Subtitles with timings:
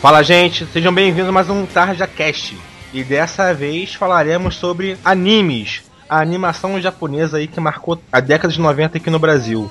[0.00, 2.56] Fala gente, sejam bem-vindos a mais um Tarja Cast.
[2.94, 8.60] E dessa vez falaremos sobre animes, a animação japonesa aí que marcou a década de
[8.60, 9.68] 90 aqui no Brasil.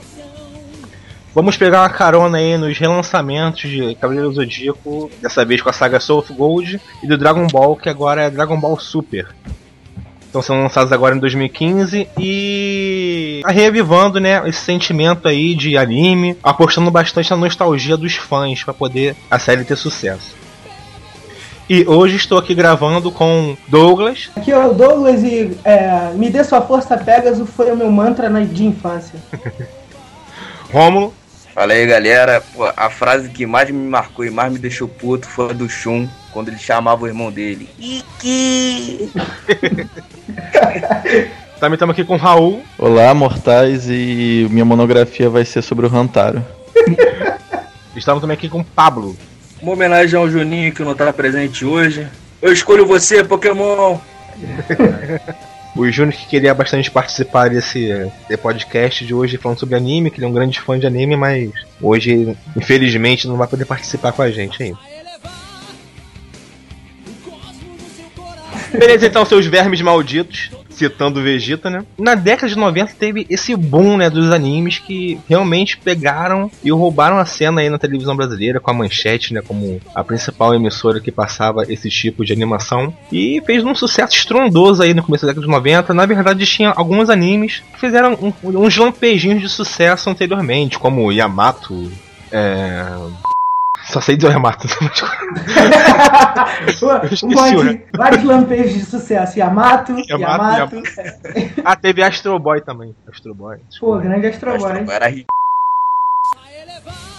[1.33, 5.97] Vamos pegar uma carona aí nos relançamentos de Cavaleiro Zodíaco, dessa vez com a saga
[5.97, 9.29] Soul of Gold e do Dragon Ball, que agora é Dragon Ball Super.
[10.39, 16.37] Estão sendo lançados agora em 2015 e tá revivando, né, esse sentimento aí de anime,
[16.43, 20.35] apostando bastante na nostalgia dos fãs para poder a série ter sucesso.
[21.69, 24.29] E hoje estou aqui gravando com Douglas.
[24.35, 28.29] Aqui é o Douglas e é, me dê sua força Pegasus foi o meu mantra
[28.45, 29.19] de infância.
[30.71, 31.13] Rômulo.
[31.57, 32.39] Fala aí, galera.
[32.53, 35.67] Pô, a frase que mais me marcou e mais me deixou puto foi a do
[35.67, 37.67] Shun, quando ele chamava o irmão dele.
[37.79, 39.09] Iki!
[41.59, 42.61] Também estamos aqui com o Raul.
[42.77, 46.45] Olá, mortais, e minha monografia vai ser sobre o Rantaro.
[47.97, 49.17] Estamos também aqui com o Pablo.
[49.59, 52.07] Uma homenagem ao Juninho que não está presente hoje.
[52.39, 53.97] Eu escolho você, Pokémon!
[55.77, 58.11] o Júnior que queria bastante participar desse,
[58.41, 61.51] podcast de hoje falando sobre anime, que ele é um grande fã de anime, mas
[61.79, 64.79] hoje, infelizmente, não vai poder participar com a gente ainda.
[68.71, 71.83] Beleza, então, seus vermes malditos citando Vegeta, né?
[71.97, 77.17] Na década de 90 teve esse boom, né, dos animes que realmente pegaram e roubaram
[77.17, 81.11] a cena aí na televisão brasileira com a Manchete, né, como a principal emissora que
[81.11, 85.45] passava esse tipo de animação e fez um sucesso estrondoso aí no começo da década
[85.45, 85.93] de 90.
[85.93, 91.91] Na verdade, tinha alguns animes que fizeram um, uns lampejinhos de sucesso anteriormente, como Yamato,
[92.31, 92.85] é...
[93.87, 94.67] Só sei dizer o Yamato.
[97.33, 99.39] Pode, vários lampejos de sucesso.
[99.39, 100.75] Yamato, Yamato.
[100.75, 100.83] Yamato.
[101.63, 102.95] ah, teve Astro Boy também.
[103.11, 103.57] Astro Boy.
[103.79, 104.71] Pô, grande Astro Boy.
[104.71, 105.09] Astro Boy era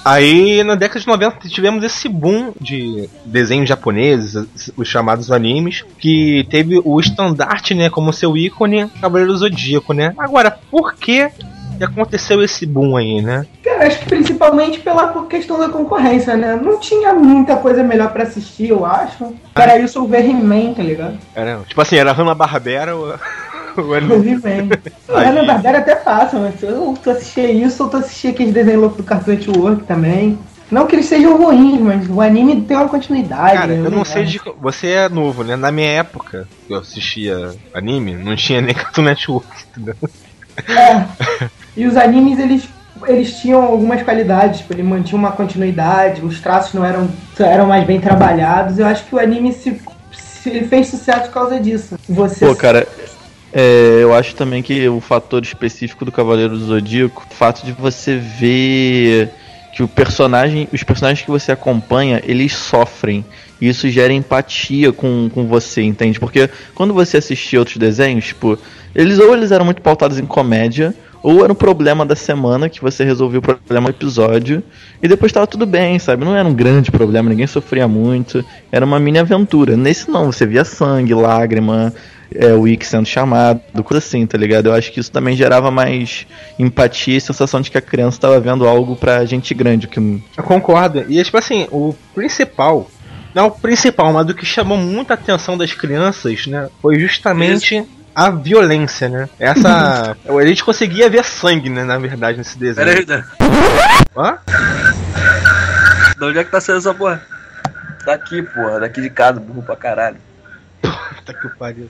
[0.04, 6.46] Aí na década de 90 tivemos esse boom de desenhos japoneses, os chamados animes, que
[6.48, 10.14] teve o estandarte, né, como seu ícone, Cavaleiro Zodíaco, né?
[10.16, 11.30] Agora, por que
[11.78, 13.46] que aconteceu esse boom aí, né?
[13.62, 16.58] Cara, acho que principalmente pela questão da concorrência, né?
[16.62, 19.34] Não tinha muita coisa melhor para assistir, eu acho.
[19.54, 21.18] Era isso o He-Man, tá ligado?
[21.34, 23.14] Era, tipo assim, era Hanna-Barbera ou...
[23.78, 24.70] O He-Man.
[25.08, 28.96] Hanna-Barbera é até fácil, mas eu tu assistia isso ou tu assistia aqueles desenhos loucos
[28.96, 30.36] do Cartoon Network também.
[30.70, 33.54] Não que eles sejam ruins, mas o anime tem uma continuidade.
[33.54, 33.86] Cara, né?
[33.86, 34.40] eu não sei de.
[34.60, 35.56] Você é novo, né?
[35.56, 39.94] Na minha época, que eu assistia anime, não tinha nem Cartoon Network, entendeu?
[40.68, 41.48] É.
[41.78, 42.68] E os animes, eles,
[43.06, 47.08] eles tinham algumas qualidades, tipo, ele mantinha uma continuidade, os traços não eram,
[47.38, 48.80] eram mais bem trabalhados.
[48.80, 49.80] Eu acho que o anime se,
[50.10, 51.96] se fez sucesso por causa disso.
[52.08, 52.84] Você Pô, cara,
[53.52, 57.70] é, eu acho também que o fator específico do Cavaleiro do Zodíaco, o fato de
[57.70, 59.30] você ver
[59.72, 63.24] que o personagem, os personagens que você acompanha, eles sofrem.
[63.60, 66.18] E isso gera empatia com, com você, entende?
[66.18, 68.58] Porque quando você assistia outros desenhos, tipo,
[68.92, 70.92] eles ou eles eram muito pautados em comédia,
[71.22, 74.62] ou era um problema da semana que você resolveu o problema do episódio
[75.02, 76.24] e depois estava tudo bem, sabe?
[76.24, 79.76] Não era um grande problema, ninguém sofria muito, era uma mini aventura.
[79.76, 81.92] Nesse não, você via sangue, lágrima,
[82.34, 84.66] é, o Ick sendo chamado, coisa assim, tá ligado?
[84.66, 86.26] Eu acho que isso também gerava mais
[86.58, 89.88] empatia e sensação de que a criança estava vendo algo pra gente grande.
[89.88, 89.98] Que...
[90.36, 91.04] Eu concordo.
[91.08, 92.88] E tipo assim, o principal
[93.34, 97.97] não o principal, mas o que chamou muita atenção das crianças, né, foi justamente Isso
[98.18, 99.28] a violência, né?
[99.38, 100.16] Essa.
[100.26, 101.84] a gente conseguia ver sangue, né?
[101.84, 102.84] Na verdade, nesse desenho.
[102.84, 103.22] Pera aí, Dan.
[104.16, 104.38] Hã?
[106.18, 107.22] De onde é que tá saindo essa porra?
[108.04, 108.80] Daqui, porra.
[108.80, 110.16] Daqui de casa, burro pra caralho.
[110.82, 111.88] Puta que pariu.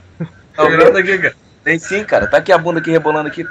[0.55, 1.35] Tá vendo aqui, cara?
[1.65, 2.27] Tem sim, cara.
[2.27, 3.47] Tá aqui a bunda aqui rebolando aqui.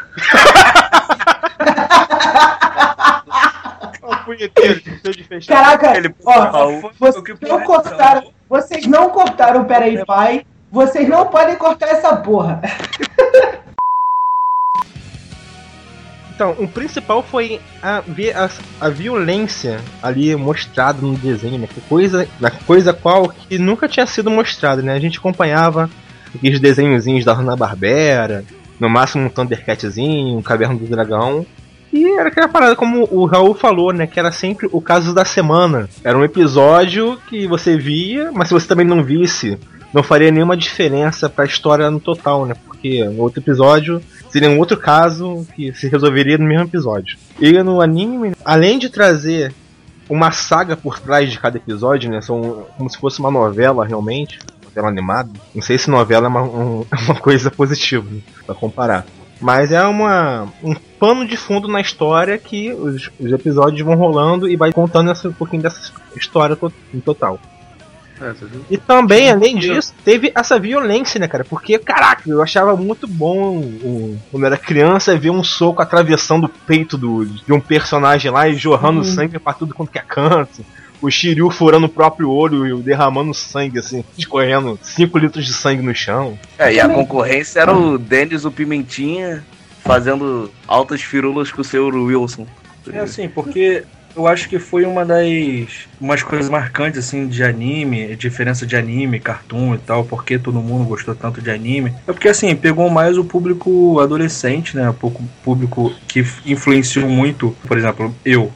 [5.47, 10.45] Caraca, ele, ó, vocês não cortaram, vocês não cortaram o Peraí Pai
[10.77, 12.61] vocês não podem cortar essa porra.
[16.35, 21.67] Então, o principal foi a, a, a violência ali mostrada no desenho, né?
[21.89, 24.93] Coisa, a coisa qual que nunca tinha sido mostrada, né?
[24.93, 25.89] A gente acompanhava
[26.35, 28.45] aqueles desenhozinhos da Hanna-Barbera,
[28.79, 31.43] no máximo um Thundercatzinho, um Caverna do Dragão.
[31.91, 34.05] E era aquela parada, como o Raul falou, né?
[34.05, 35.89] Que era sempre o caso da semana.
[36.03, 39.57] Era um episódio que você via, mas se você também não visse
[39.93, 42.55] não faria nenhuma diferença para a história no total, né?
[42.65, 47.17] Porque no outro episódio seria um outro caso que se resolveria no mesmo episódio.
[47.39, 49.53] E no anime, além de trazer
[50.09, 52.21] uma saga por trás de cada episódio, né?
[52.21, 55.29] São como se fosse uma novela realmente, novela animada.
[55.53, 59.05] Não sei se novela é uma, um, uma coisa positiva né, para comparar.
[59.39, 64.49] Mas é uma, um pano de fundo na história que os, os episódios vão rolando
[64.49, 67.39] e vai contando essa, um pouquinho dessa história to, em total.
[68.21, 68.33] É,
[68.69, 71.43] e também, além disso, teve essa violência, né, cara?
[71.43, 73.61] Porque, caraca, eu achava muito bom
[74.31, 78.55] quando era criança ver um soco atravessando o peito do, de um personagem lá e
[78.55, 79.03] jorrando uhum.
[79.03, 80.65] sangue pra tudo quanto que é canto
[81.01, 85.81] o Shiryu furando o próprio olho e derramando sangue, assim, escorrendo 5 litros de sangue
[85.81, 86.37] no chão.
[86.57, 89.45] É, e a concorrência era o Dennis, o Pimentinha,
[89.83, 92.47] fazendo altas firulas com o seu Wilson.
[92.91, 93.83] É assim, porque
[94.17, 99.19] eu acho que foi uma das umas coisas marcantes assim de anime, diferença de anime,
[99.19, 101.93] cartoon e tal, porque todo mundo gostou tanto de anime.
[102.07, 104.89] É porque assim, pegou mais o público adolescente, né?
[104.89, 104.93] O
[105.43, 108.51] público que influenciou muito, por exemplo, eu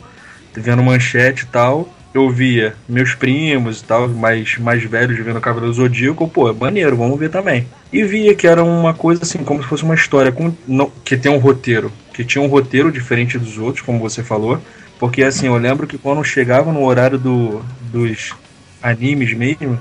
[0.54, 5.42] vendo manchete e tal, eu via meus primos e tal, mais, mais velhos vendo o
[5.42, 7.68] Cavaleiro Zodíaco, pô, é maneiro, vamos ver também.
[7.92, 11.16] E via que era uma coisa assim, como se fosse uma história com, não, que
[11.16, 14.60] tem um roteiro, que tinha um roteiro diferente dos outros, como você falou.
[15.02, 17.60] Porque assim, eu lembro que quando chegava no horário do,
[17.92, 18.36] dos
[18.84, 19.80] animes mesmo,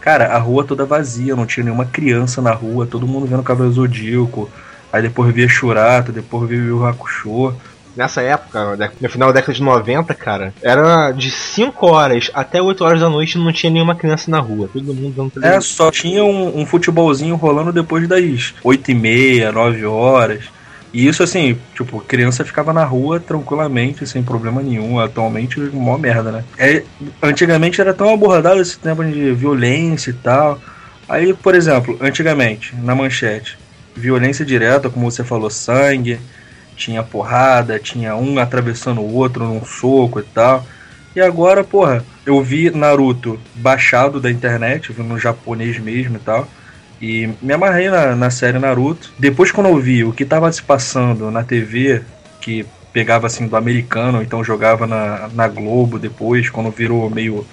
[0.00, 3.42] cara, a rua toda vazia, não tinha nenhuma criança na rua, todo mundo vendo o
[3.42, 4.48] Cavaleiro Zodíaco.
[4.92, 7.52] Aí depois via Churato, depois via o Hakusho
[7.96, 12.84] nessa época, no final da década de 90, cara, era de 5 horas até 8
[12.84, 14.70] horas da noite não tinha nenhuma criança na rua.
[14.72, 15.58] Todo mundo dando televisão.
[15.58, 20.44] É, só tinha um, um futebolzinho rolando depois das 8 e meia, 9 horas.
[20.92, 24.98] E isso assim, tipo, criança ficava na rua tranquilamente, sem problema nenhum.
[24.98, 26.44] Atualmente, mó merda, né?
[26.58, 26.82] É,
[27.22, 30.60] antigamente era tão abordado esse tempo de violência e tal.
[31.08, 33.58] Aí, por exemplo, antigamente, na manchete,
[33.94, 36.20] violência direta, como você falou, sangue,
[36.76, 40.64] tinha porrada, tinha um atravessando o outro num soco e tal.
[41.14, 46.48] E agora, porra, eu vi Naruto baixado da internet, vi no japonês mesmo e tal.
[47.00, 49.12] E me amarrei na, na série Naruto.
[49.18, 52.02] Depois, quando eu vi o que tava se passando na TV,
[52.40, 57.46] que pegava assim do americano, então jogava na, na Globo depois, quando virou meio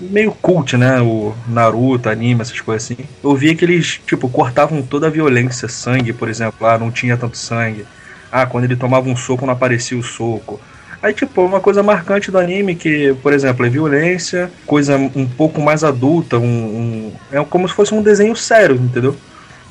[0.00, 3.04] meio cult, né, o Naruto, anime, essas coisas assim.
[3.22, 7.16] Eu vi que eles, tipo, cortavam toda a violência, sangue, por exemplo, ah, não tinha
[7.16, 7.86] tanto sangue.
[8.30, 10.60] Ah, quando ele tomava um soco não aparecia o soco.
[11.02, 15.60] Aí, tipo, uma coisa marcante do anime que, por exemplo, é violência, coisa um pouco
[15.60, 19.16] mais adulta, um, um é como se fosse um desenho sério, entendeu?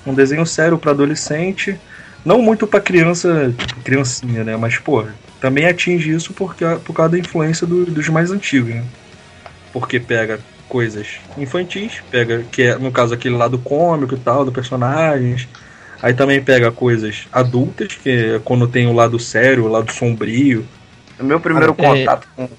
[0.06, 1.80] Um desenho sério para adolescente,
[2.26, 4.58] não muito para criança, criancinha, né?
[4.58, 5.06] Mas, pô,
[5.40, 8.84] também atinge isso porque, por causa da influência do, dos mais antigos, né?
[9.72, 10.38] Porque pega
[10.68, 11.08] coisas
[11.38, 15.48] infantis, pega, que é, no caso, aquele lado cômico e tal, do personagens,
[16.02, 20.66] Aí também pega coisas adultas, que é quando tem o lado sério, o lado sombrio.
[21.22, 22.50] O meu primeiro ah, contato com,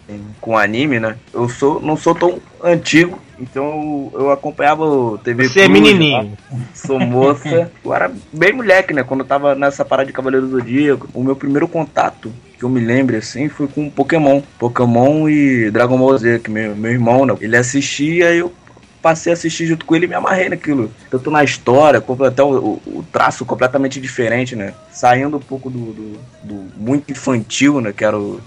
[0.41, 1.17] com anime, né?
[1.35, 5.79] Eu sou, não sou tão antigo, então eu, eu acompanhava o TV Você é Plus,
[5.79, 6.37] é menininho.
[6.49, 6.57] Tá?
[6.75, 7.71] Sou moça.
[7.85, 9.03] eu era bem moleque, né?
[9.03, 11.09] Quando eu tava nessa parada de Cavaleiro do Zodíaco.
[11.13, 14.41] O meu primeiro contato que eu me lembro assim foi com Pokémon.
[14.59, 17.35] Pokémon e Dragon Ball Z, que meu, meu irmão, né?
[17.41, 18.53] Ele assistia e eu
[19.03, 20.93] passei a assistir junto com ele e me amarrei naquilo.
[21.11, 24.73] Tanto na história, até o, o traço completamente diferente, né?
[24.93, 27.93] Saindo um pouco do, do, do muito infantil, né?
[27.93, 28.41] Que era o,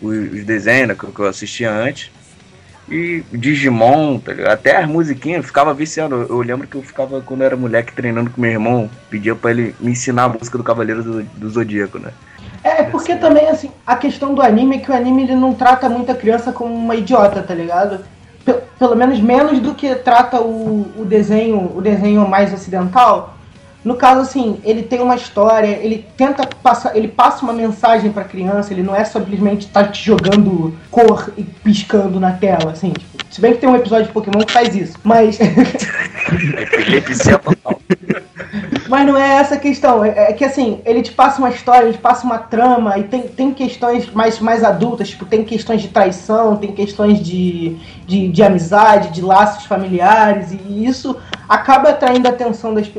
[0.00, 0.94] os desenhos né?
[0.94, 2.10] que, eu assistia antes.
[2.88, 6.26] E Digimon, tá até as musiquinhas, ficava viciando.
[6.28, 9.52] Eu lembro que eu ficava, quando eu era moleque, treinando com meu irmão, pedia para
[9.52, 12.10] ele me ensinar a música do Cavaleiro do, do Zodíaco, né?
[12.64, 15.88] É, porque também, assim, a questão do anime é que o anime ele não trata
[15.88, 18.00] muita criança como uma idiota, tá ligado?
[18.78, 23.36] pelo menos menos do que trata o, o desenho o desenho mais ocidental
[23.84, 28.24] no caso assim ele tem uma história ele tenta passar ele passa uma mensagem para
[28.24, 32.92] criança ele não é simplesmente estar tá te jogando cor e piscando na tela assim
[32.92, 35.38] tipo, se bem que tem um episódio de Pokémon que faz isso mas
[38.90, 40.04] Mas não é essa a questão.
[40.04, 43.04] É, é, que assim, ele te passa uma história, ele te passa uma trama, e
[43.04, 48.28] tem, tem questões mais, mais adultas, tipo, tem questões de traição, tem questões de, de,
[48.28, 51.16] de amizade, de laços familiares, e isso
[51.48, 52.90] acaba atraindo a atenção das,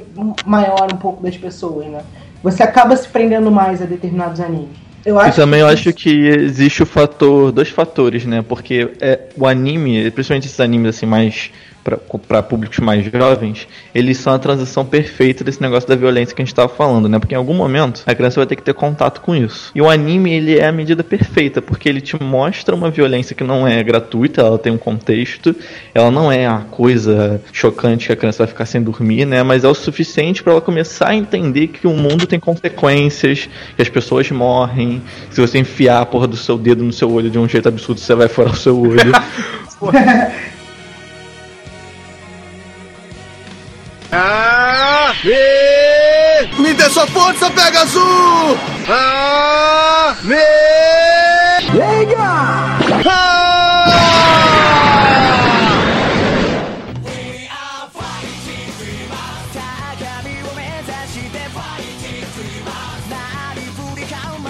[0.46, 2.02] maior um pouco das pessoas, né?
[2.42, 4.80] Você acaba se prendendo mais a determinados animes.
[5.06, 5.64] Eu acho e também que...
[5.64, 8.44] eu acho que existe o fator, dois fatores, né?
[8.48, 11.52] Porque é, o anime, principalmente esses animes assim mais
[11.84, 16.46] para públicos mais jovens, eles são a transição perfeita desse negócio da violência que a
[16.46, 17.20] gente estava falando, né?
[17.20, 19.72] Porque em algum momento a criança vai ter que ter contato com isso.
[19.74, 23.44] E o anime, ele é a medida perfeita, porque ele te mostra uma violência que
[23.44, 25.56] não é gratuita, ela tem um contexto,
[25.94, 29.44] ela não é a coisa chocante que a criança vai ficar sem dormir, né?
[29.44, 33.82] Mas é o suficiente para ela começar a entender que o mundo tem consequências, que
[33.82, 37.40] as pessoas morrem, se você enfiar a porra do seu dedo no seu olho de
[37.40, 39.12] um jeito absurdo, você vai furar o seu olho.
[44.12, 46.62] Ah, me...
[46.62, 48.58] me dê sua força, pega azul!
[48.90, 50.36] Ah, me...
[51.72, 52.18] Liga!
[53.10, 53.52] Ah!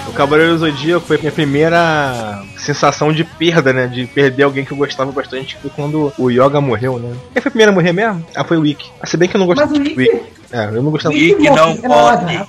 [0.07, 2.30] O Cavaleiro do Zodíaco foi minha primeira
[2.61, 3.87] sensação de perda, né?
[3.87, 5.57] De perder alguém que eu gostava bastante.
[5.61, 7.13] Foi quando o Yoga morreu, né?
[7.33, 8.25] Quem foi o primeiro a morrer mesmo?
[8.35, 8.89] Ah, foi o Wiki.
[9.01, 11.49] Ah, se bem que eu não gostava do Wiki- É, eu não gostava Ike morre,
[11.49, 12.45] não é morre.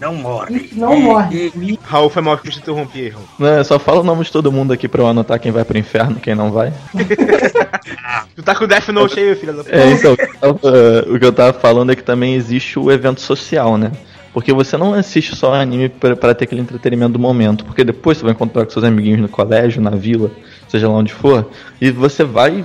[0.00, 0.56] não morre.
[0.56, 1.78] Ike não morre.
[1.84, 3.24] Raul, foi mal que eu te interrompi, Raul.
[3.38, 5.64] Não, eu só fala o nome de todo mundo aqui pra eu anotar quem vai
[5.64, 6.72] pro inferno, quem não vai.
[8.34, 9.74] Tu tá com o Death Note aí, filha da puta.
[9.76, 12.78] É, então, o que eu tava- o que eu tava falando é que também existe
[12.78, 13.92] o evento social, né?
[14.36, 18.24] Porque você não assiste só anime pra ter aquele entretenimento do momento, porque depois você
[18.24, 20.30] vai encontrar com seus amiguinhos no colégio, na vila,
[20.68, 21.48] seja lá onde for,
[21.80, 22.62] e você vai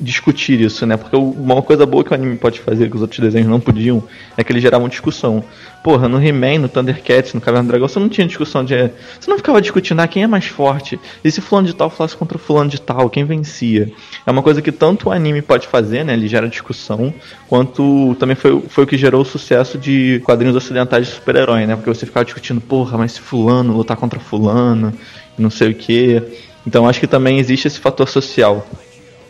[0.00, 0.96] discutir isso, né?
[0.96, 4.02] Porque uma coisa boa que o anime pode fazer que os outros desenhos não podiam
[4.36, 5.42] é que eles geravam discussão.
[5.82, 8.74] Porra, no He-Man, no Thundercats, no Caverna do Dragão, você não tinha discussão de.
[9.18, 11.00] Você não ficava discutindo ah, quem é mais forte.
[11.24, 13.90] E se fulano de tal falasse contra o fulano de tal, quem vencia?
[14.26, 16.12] É uma coisa que tanto o anime pode fazer, né?
[16.12, 17.14] Ele gera discussão,
[17.48, 21.76] quanto também foi, foi o que gerou o sucesso de quadrinhos ocidentais de super-herói, né?
[21.76, 24.92] Porque você ficava discutindo, porra, mas se fulano lutar contra fulano,
[25.38, 26.22] não sei o que.
[26.66, 28.66] Então acho que também existe esse fator social.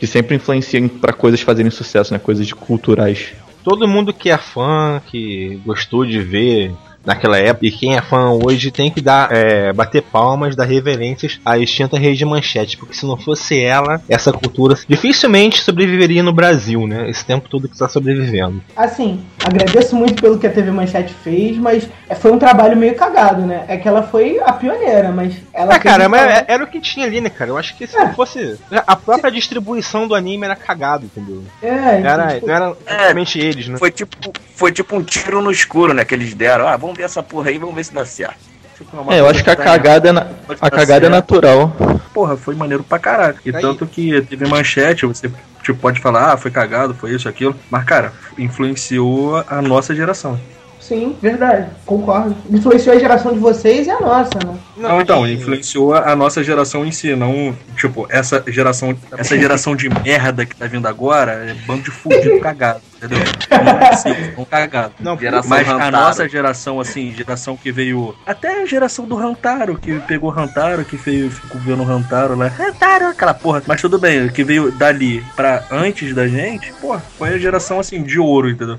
[0.01, 2.19] Que sempre influencia para coisas fazerem sucesso, né?
[2.19, 3.35] Coisas culturais.
[3.63, 6.73] Todo mundo que é fã, que gostou de ver
[7.05, 11.41] naquela época, e quem é fã hoje tem que dar, é, bater palmas, dar reverências
[11.45, 16.87] à extinta Rede Manchete, porque se não fosse ela, essa cultura dificilmente sobreviveria no Brasil,
[16.87, 17.09] né?
[17.11, 18.63] Esse tempo todo que está sobrevivendo.
[18.77, 21.89] Assim, agradeço muito pelo que a TV Manchete fez, mas
[22.21, 23.65] foi um trabalho meio cagado, né?
[23.69, 25.75] É que ela foi a pioneira, mas ela.
[25.75, 27.51] Ah, cara, um mas é- era o que tinha ali, né, cara?
[27.51, 28.01] Eu acho que se É.
[28.05, 28.59] não fosse.
[28.87, 31.43] A própria distribuição do anime era cagado, entendeu?
[31.63, 33.79] É, então, Era, tipo, não era exatamente eles, né?
[33.79, 34.17] Foi tipo,
[34.55, 36.05] foi tipo um tiro no escuro, né?
[36.05, 36.67] Que eles deram.
[36.69, 38.39] Ah, vamos ver essa porra aí, vamos ver se dá certo.
[38.77, 41.71] Tipo, É, eu acho que a tá- cagada é, na- a tá cagada é natural.
[42.15, 43.37] Porra, foi maneiro pra caralho.
[43.45, 43.61] E Aí.
[43.61, 45.31] tanto que teve manchete, você
[45.63, 47.55] tipo, pode falar, ah, foi cagado, foi isso, aquilo.
[47.71, 50.39] Mas, cara, influenciou a nossa geração.
[50.81, 52.35] Sim, verdade, concordo.
[52.51, 54.59] Influenciou a geração de vocês e a nossa, né?
[54.77, 59.89] Não, então, influenciou a nossa geração em si, não, tipo, essa geração, essa geração de
[59.89, 63.19] merda que tá vindo agora é bando de fudido cagado, entendeu?
[63.51, 64.93] Não é assim, são cagados.
[65.01, 68.15] Não, Geração Mas a nossa geração, assim, geração que veio.
[68.27, 72.49] Até a geração do Rantaro, que pegou Rantaro, que veio, ficou vendo Rantaro lá.
[72.49, 73.63] Rantaro, aquela porra.
[73.67, 78.03] Mas tudo bem, que veio dali pra antes da gente, pô, foi a geração, assim,
[78.03, 78.79] de ouro, entendeu?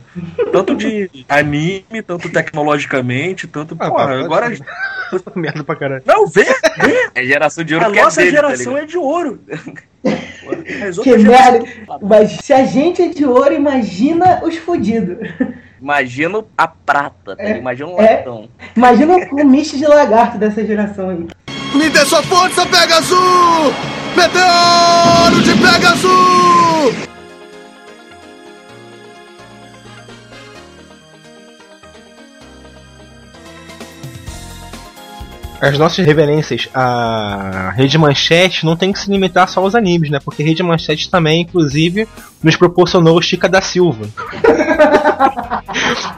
[0.51, 3.75] Tanto de anime, tanto tecnologicamente, tanto.
[3.79, 4.51] Ah, porra, pá, agora.
[5.35, 6.03] merda pra caralho.
[6.05, 6.45] Não, vê!
[7.13, 8.83] É geração de ouro A que é nossa dele, tá geração ligado?
[8.83, 9.39] é de ouro.
[11.03, 11.65] Que merda.
[12.01, 15.17] Mas se a gente é de ouro, imagina os fudidos.
[15.81, 17.43] Imagina a prata, tá?
[17.43, 17.61] É, ligado?
[17.61, 18.17] Imagina um é.
[18.17, 18.49] latão.
[18.75, 21.27] Imagina o misto de lagarto dessa geração aí.
[21.73, 23.73] Me dê sua força, Pegasus!
[24.15, 27.10] Meteoro de Pegasus!
[35.61, 40.19] As nossas reverências à Rede Manchete não tem que se limitar só aos animes, né?
[40.23, 42.07] Porque Rede Manchete também, inclusive,
[42.41, 44.07] nos proporcionou o Chica da Silva.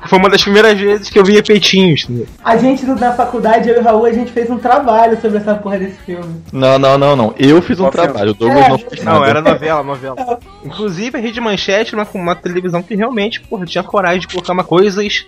[0.07, 2.03] Foi uma das primeiras vezes que eu via peitinhos.
[2.03, 2.27] entendeu?
[2.43, 5.55] A gente na faculdade, eu e o Raul, a gente fez um trabalho sobre essa
[5.55, 6.41] porra desse filme.
[6.51, 7.33] Não, não, não, não.
[7.37, 8.07] Eu fiz um Qual filme?
[8.07, 9.19] trabalho, o Douglas É, não fez nada.
[9.19, 10.39] Não, era novela, novela.
[10.63, 14.53] Inclusive, a Rede Manchete era uma, uma televisão que realmente, porra, tinha coragem de colocar
[14.53, 15.25] uma coisas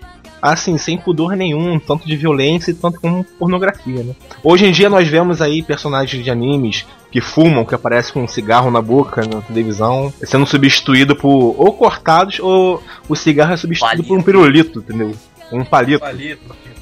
[0.51, 4.13] assim, sem pudor nenhum, tanto de violência e tanto como pornografia, né?
[4.43, 8.27] Hoje em dia nós vemos aí personagens de animes que fumam, que aparecem com um
[8.27, 14.03] cigarro na boca na televisão, sendo substituído por ou cortados ou o cigarro é substituído
[14.03, 15.13] por um pirulito, entendeu?
[15.51, 16.03] Um palito.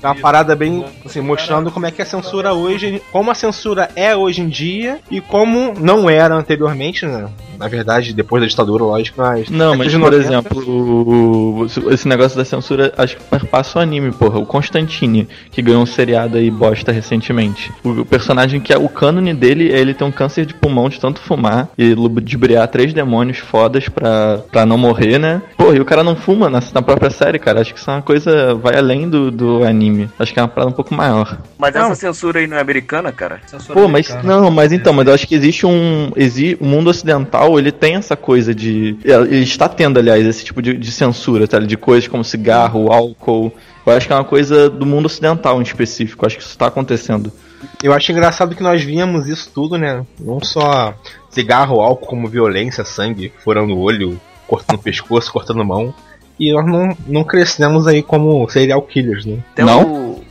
[0.03, 3.89] É uma parada bem, assim, mostrando como é que a censura hoje, como a censura
[3.95, 7.29] é hoje em dia e como não era anteriormente, né?
[7.57, 9.50] Na verdade, depois da ditadura, lógico, mas...
[9.50, 13.81] Não, mas década de por 90, exemplo, esse negócio da censura, acho que passa o
[13.81, 14.39] anime, porra.
[14.39, 17.72] O Constantine, que ganhou um seriado aí bosta recentemente.
[17.83, 20.89] O, o personagem que é o cânone dele é ele ter um câncer de pulmão
[20.89, 25.41] de tanto fumar e ludibriar três demônios fodas pra, pra não morrer, né?
[25.55, 27.62] Porra, e o cara não fuma na, na própria série, cara.
[27.62, 29.92] Acho que isso é uma coisa, vai além do, do anime.
[30.17, 31.38] Acho que é uma parada um pouco maior.
[31.57, 31.85] Mas Não.
[31.85, 33.41] essa censura aí não é americana, cara?
[33.73, 37.57] Pô, mas não, mas então, mas eu acho que existe um, exi, o mundo ocidental,
[37.59, 41.59] ele tem essa coisa de, ele está tendo, aliás, esse tipo de, de censura, tá?
[41.59, 43.53] De coisas como cigarro, álcool.
[43.85, 46.23] Eu acho que é uma coisa do mundo ocidental em específico.
[46.23, 47.31] Eu acho que isso está acontecendo.
[47.81, 50.05] Eu acho engraçado que nós víamos isso tudo, né?
[50.19, 50.93] Não só
[51.29, 55.93] cigarro, álcool, como violência, sangue, furando o olho, cortando o pescoço, cortando mão
[56.38, 59.38] E nós não, não crescemos aí como serial killers, né?
[59.54, 59.83] Tem Não?
[60.12, 60.25] o-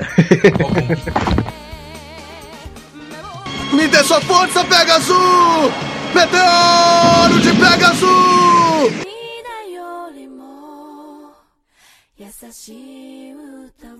[3.74, 5.16] Me dê sua força, Pegasus!
[6.16, 8.08] Meteoro de Pegasus!
[9.04, 11.32] 涙よりも
[12.18, 13.98] 優しい歌を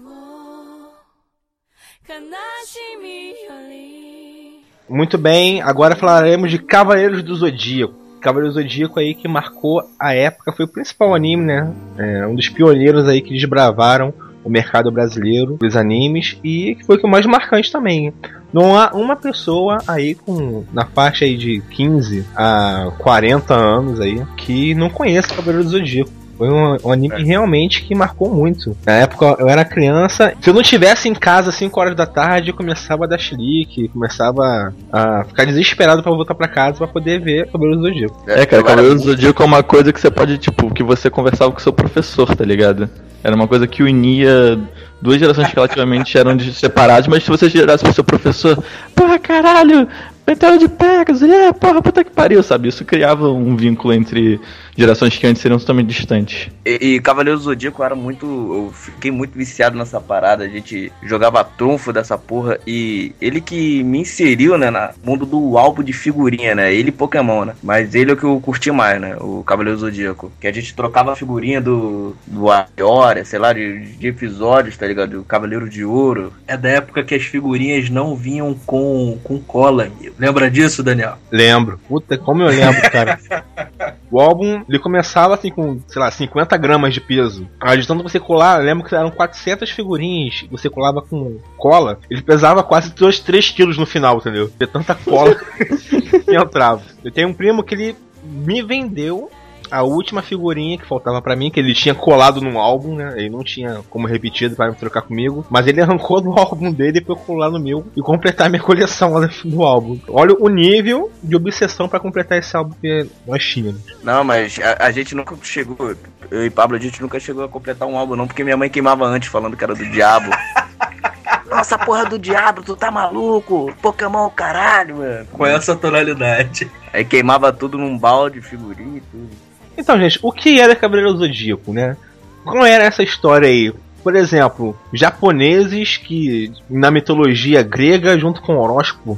[4.90, 7.94] Muito bem, agora falaremos de Cavaleiros do Zodíaco.
[8.23, 11.73] Cavaleiros do Zodíaco aí que marcou a época, foi o principal anime, né?
[11.99, 14.15] É, um dos pioneiros aí que desbravaram
[14.45, 18.13] o mercado brasileiro dos animes e que foi o mais marcante também.
[18.53, 24.23] Não há uma pessoa aí com na faixa aí de 15 a 40 anos aí
[24.37, 26.22] que não conheça Cavaleiros do Zodíaco.
[26.39, 27.25] Foi um, um anime É.
[27.25, 28.77] realmente que marcou muito.
[28.87, 30.33] Na época eu era criança.
[30.41, 33.19] Se eu não tivesse em casa às 5 horas da tarde, eu começava a dar
[33.19, 38.25] chilique, começava a ficar desesperado pra voltar pra casa pra poder ver Cavaleiros do Zodíaco.
[38.27, 40.83] É, cara, Eu era Cavaleiro do Zodíaco é uma coisa que você pode, tipo, que
[40.83, 42.89] você conversava com seu professor, tá ligado?
[43.25, 44.59] Era uma coisa que unia
[45.01, 48.63] duas gerações que relativamente eram de- separadas, mas se você gerasse pro seu professor,
[48.97, 49.87] porra, caralho,
[50.27, 52.69] Meteoro de Pegasus, é, porra, puta que pariu, sabe?
[52.69, 54.41] Isso criava um vínculo entre
[54.77, 56.51] gerações que antes seriam totalmente distantes.
[56.65, 58.27] E, e Cavaleiro do Zodíaco era muito.
[58.27, 60.45] Eu fiquei muito viciado nessa parada.
[60.45, 62.59] A gente jogava trunfo dessa porra.
[62.67, 66.73] E ele que me inseriu, né, no mundo do álbum de figurinha, né?
[66.73, 67.55] Ele e Pokémon, né?
[67.63, 69.17] Mas ele é o que eu curti mais, né?
[69.21, 70.33] O Cavaleiro do Zodíaco.
[70.41, 72.17] Que a gente trocava a figurinha do.
[72.27, 75.11] do Aioria, sei lá, de, de episódios, tá ligado?
[75.11, 76.33] Do Cavaleiro de Ouro.
[76.47, 80.15] É da época que as figurinhas não vinham com, com cola, amigo.
[80.19, 81.19] Lembra disso, Daniel?
[81.31, 81.81] Lembro.
[81.89, 83.19] Puta, como eu lembro, cara.
[84.13, 87.49] O álbum, ele começava assim com, sei lá, 50 gramas de peso.
[87.61, 92.23] Aí de tanto você colar, lembro que eram 400 figurinhas, você colava com cola, ele
[92.23, 94.51] pesava quase 2, 3 quilos no final, entendeu?
[94.59, 95.35] De tanta cola
[96.25, 96.83] que entrava.
[97.05, 99.31] Eu tenho um primo que ele me vendeu
[99.73, 103.15] a última figurinha que faltava pra mim, que ele tinha colado num álbum, né?
[103.17, 107.15] Ele não tinha como repetido para trocar comigo, mas ele arrancou do álbum dele pra
[107.15, 109.99] eu colar no meu e completar minha coleção lá do álbum.
[110.09, 113.81] Olha o nível de obsessão pra completar esse álbum que nós tínhamos.
[114.05, 115.97] Não, mas a, a gente nunca chegou.
[116.31, 118.69] Eu e Pablo, a gente nunca chegou a completar um álbum, não, porque minha mãe
[118.69, 120.31] queimava antes, falando que era do diabo.
[121.49, 123.73] Nossa, porra do diabo, tu tá maluco?
[123.81, 125.27] Pokémon, caralho, mano.
[125.33, 126.71] Com essa tonalidade.
[126.93, 129.52] Aí queimava tudo num balde, figurinha e tudo.
[129.77, 131.97] Então, gente, o que era Cavaleiro do Zodíaco, né?
[132.45, 133.73] Qual era essa história aí?
[134.03, 139.17] Por exemplo, japoneses que na mitologia grega junto com horóscopo.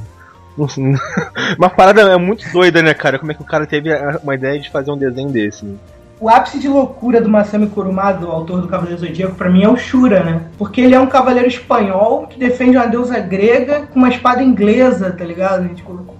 [1.57, 3.19] Uma parada é muito doida, né, cara?
[3.19, 3.89] Como é que o cara teve
[4.23, 5.65] uma ideia de fazer um desenho desse?
[5.65, 5.75] né?
[6.19, 9.69] O ápice de loucura do Masami Kurumada, o autor do Cavaleiro Zodíaco, pra mim é
[9.69, 10.43] o Shura, né?
[10.57, 15.11] Porque ele é um cavaleiro espanhol que defende uma deusa grega com uma espada inglesa,
[15.11, 15.65] tá ligado?
[15.65, 16.15] A gente colocou.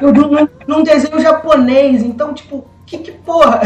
[0.00, 3.60] Eu, num, num desenho japonês, então, tipo, que, que porra?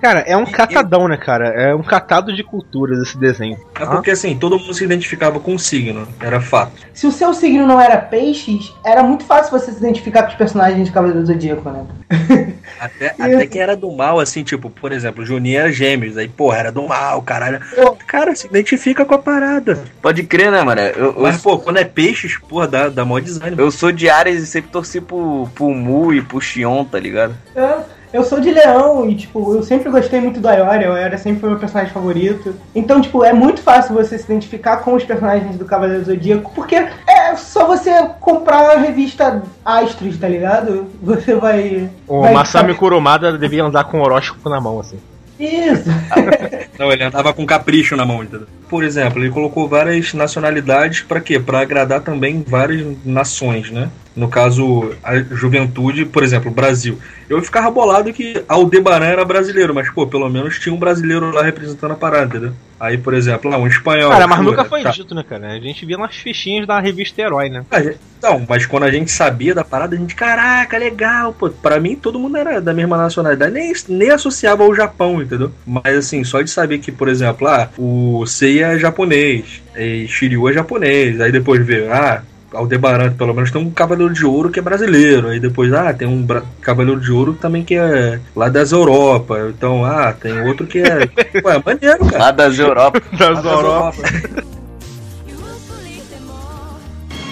[0.00, 1.48] Cara, é um catadão, né, cara?
[1.48, 3.58] É um catado de culturas esse desenho.
[3.78, 6.72] É porque assim, todo mundo se identificava com o signo, era fato.
[6.94, 10.36] Se o seu signo não era peixes, era muito fácil você se identificar com os
[10.36, 11.84] personagens de Cavaleiro Zodíaco, né?
[12.78, 16.28] Até, até quem era do mal, assim, tipo, por exemplo, o Juninho era gêmeos, aí,
[16.28, 17.60] porra, era do mal, caralho.
[18.06, 19.82] Cara, se identifica com a parada.
[20.00, 20.80] Pode crer, né, mano?
[20.80, 23.56] Eu, eu, Mas, pô, quando é peixes, porra, dá, dá mó design.
[23.58, 27.34] eu sou de Ares e sempre torci pro, pro Mu e pro Xion, tá ligado?
[27.56, 31.18] Eu, eu sou de leão e, tipo, eu sempre gostei muito do Aioria, o Aioria
[31.18, 32.54] sempre foi meu personagem favorito.
[32.74, 36.74] Então, tipo, é muito fácil você se identificar com os personagens do Cavaleiro Zodíaco, porque
[36.76, 37.90] é só você
[38.20, 40.86] comprar a revista Astros, tá ligado?
[41.02, 41.88] Você vai.
[42.06, 44.98] O vai Masami saber- Kurumada devia andar com o horóscopo na mão, assim.
[45.38, 45.88] Isso!
[46.78, 48.46] Não, ele andava com capricho na mão, entendeu?
[48.68, 51.38] Por exemplo, ele colocou várias nacionalidades pra quê?
[51.38, 53.88] Pra agradar também várias nações, né?
[54.18, 56.98] No caso, a juventude, por exemplo, o Brasil.
[57.28, 61.42] Eu ficava bolado que Aldebaran era brasileiro, mas, pô, pelo menos tinha um brasileiro lá
[61.42, 62.52] representando a parada, entendeu?
[62.80, 64.10] Aí, por exemplo, lá, um espanhol.
[64.10, 64.90] Cara, mas nunca foi tá.
[64.90, 65.52] dito, né, cara?
[65.52, 67.64] A gente via nas fichinhas da revista Herói, né?
[67.74, 71.48] Gente- Não, mas quando a gente sabia da parada, a gente, caraca, legal, pô.
[71.50, 75.52] Pra mim, todo mundo era da mesma nacionalidade, nem, nem associava ao Japão, entendeu?
[75.64, 80.48] Mas assim, só de saber que, por exemplo, ah, o Seiya é japonês, e Shiryu
[80.48, 82.22] é japonês, aí depois ver, ah.
[82.52, 85.28] Aldebaran, pelo menos tem um Cavaleiro de Ouro que é brasileiro.
[85.28, 89.36] Aí depois, ah, tem um bra- Cavaleiro de Ouro também que é lá das Europa.
[89.50, 91.08] Então, ah, tem outro que é.
[91.44, 92.18] Ué, é maneiro, cara.
[92.24, 93.02] Lá das Europa.
[93.18, 94.02] Das Lá das Europa.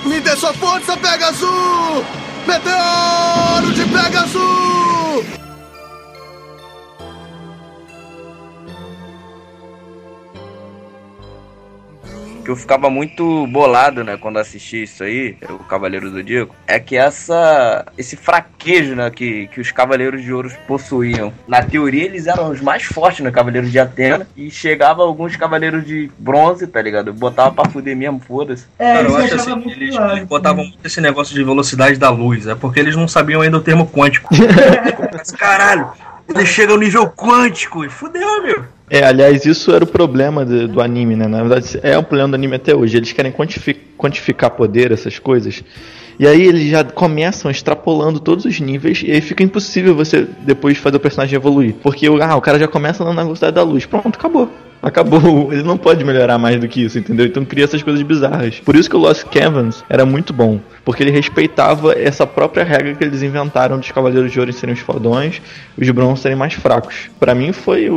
[0.04, 2.04] Me dê sua força, Pegasus!
[2.46, 5.26] Meteoro de Pegasus!
[12.46, 16.78] Que eu ficava muito bolado, né, quando assisti isso aí, o Cavaleiro do Zodíaco, é
[16.78, 21.32] que essa esse fraquejo, né, que, que os Cavaleiros de Ouro possuíam.
[21.48, 25.84] Na teoria eles eram os mais fortes, né, Cavaleiros de Atena, e chegava alguns Cavaleiros
[25.84, 27.12] de Bronze, tá ligado?
[27.12, 28.64] Botava pra fuder mesmo, foda-se.
[28.78, 31.98] É, Cara, eu eles acho assim, muito eles, eles botavam muito esse negócio de velocidade
[31.98, 34.32] da luz, é porque eles não sabiam ainda o termo quântico.
[35.36, 35.90] Caralho,
[36.28, 38.64] ele chega ao nível quântico, e fudeu, meu.
[38.88, 41.26] É, aliás, isso era o problema do, do anime, né?
[41.26, 42.96] Na verdade, é o problema do anime até hoje.
[42.96, 45.62] Eles querem quantifi- quantificar poder, essas coisas.
[46.18, 50.78] E aí eles já começam extrapolando todos os níveis e aí fica impossível você depois
[50.78, 51.74] fazer o personagem evoluir.
[51.82, 53.84] Porque o- ah, o cara já começa na velocidade da luz.
[53.84, 54.50] Pronto, acabou.
[54.82, 55.50] Acabou.
[55.52, 57.26] Ele não pode melhorar mais do que isso, entendeu?
[57.26, 58.60] Então cria essas coisas bizarras.
[58.64, 60.60] Por isso que o Lost Caverns era muito bom.
[60.84, 64.80] Porque ele respeitava essa própria regra que eles inventaram dos Cavaleiros de Ouro serem os
[64.80, 65.42] fodões
[65.76, 67.10] e os bronzes serem mais fracos.
[67.18, 67.96] Pra mim foi o,